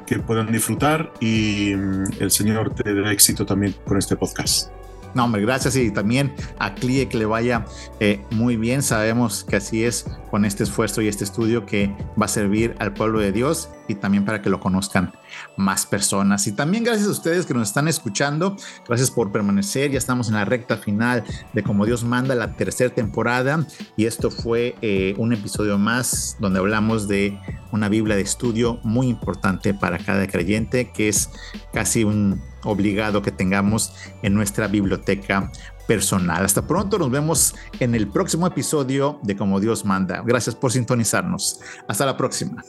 que 0.06 0.18
puedan 0.18 0.50
disfrutar 0.50 1.12
y 1.20 1.74
mm, 1.76 2.04
el 2.20 2.30
Señor 2.30 2.74
te 2.74 2.92
dé 2.92 3.12
éxito 3.12 3.44
también 3.44 3.74
con 3.84 3.98
este 3.98 4.16
podcast. 4.16 4.70
No, 5.14 5.24
hombre, 5.24 5.42
gracias 5.42 5.76
y 5.76 5.92
también 5.92 6.34
a 6.58 6.74
CLIE 6.74 7.08
que 7.08 7.18
le 7.18 7.26
vaya 7.26 7.64
eh, 8.00 8.20
muy 8.30 8.56
bien. 8.56 8.82
Sabemos 8.82 9.44
que 9.44 9.56
así 9.56 9.84
es 9.84 10.06
con 10.30 10.44
este 10.44 10.64
esfuerzo 10.64 11.02
y 11.02 11.08
este 11.08 11.22
estudio 11.22 11.64
que 11.66 11.94
va 12.20 12.26
a 12.26 12.28
servir 12.28 12.74
al 12.80 12.94
pueblo 12.94 13.20
de 13.20 13.30
Dios 13.30 13.68
y 13.88 13.94
también 13.94 14.24
para 14.24 14.42
que 14.42 14.50
lo 14.50 14.60
conozcan 14.60 15.12
más 15.56 15.86
personas. 15.86 16.46
Y 16.46 16.52
también 16.52 16.84
gracias 16.84 17.08
a 17.08 17.12
ustedes 17.12 17.46
que 17.46 17.54
nos 17.54 17.68
están 17.68 17.88
escuchando. 17.88 18.56
Gracias 18.86 19.10
por 19.10 19.32
permanecer. 19.32 19.90
Ya 19.90 19.98
estamos 19.98 20.28
en 20.28 20.34
la 20.34 20.44
recta 20.44 20.76
final 20.76 21.24
de 21.52 21.62
Como 21.62 21.86
Dios 21.86 22.04
manda 22.04 22.34
la 22.34 22.54
tercera 22.56 22.94
temporada 22.94 23.66
y 23.96 24.06
esto 24.06 24.30
fue 24.30 24.74
eh, 24.82 25.14
un 25.18 25.32
episodio 25.32 25.78
más 25.78 26.36
donde 26.38 26.58
hablamos 26.58 27.08
de 27.08 27.38
una 27.72 27.88
Biblia 27.88 28.16
de 28.16 28.22
estudio 28.22 28.78
muy 28.82 29.08
importante 29.08 29.74
para 29.74 29.98
cada 29.98 30.26
creyente 30.26 30.90
que 30.90 31.08
es 31.08 31.30
casi 31.72 32.04
un 32.04 32.40
obligado 32.64 33.22
que 33.22 33.30
tengamos 33.30 33.92
en 34.22 34.34
nuestra 34.34 34.68
biblioteca 34.68 35.50
personal. 35.86 36.44
Hasta 36.44 36.66
pronto, 36.66 36.98
nos 36.98 37.10
vemos 37.10 37.54
en 37.80 37.94
el 37.94 38.08
próximo 38.08 38.46
episodio 38.46 39.18
de 39.22 39.36
Como 39.36 39.60
Dios 39.60 39.84
manda. 39.84 40.22
Gracias 40.24 40.54
por 40.54 40.72
sintonizarnos. 40.72 41.60
Hasta 41.88 42.06
la 42.06 42.16
próxima. 42.16 42.62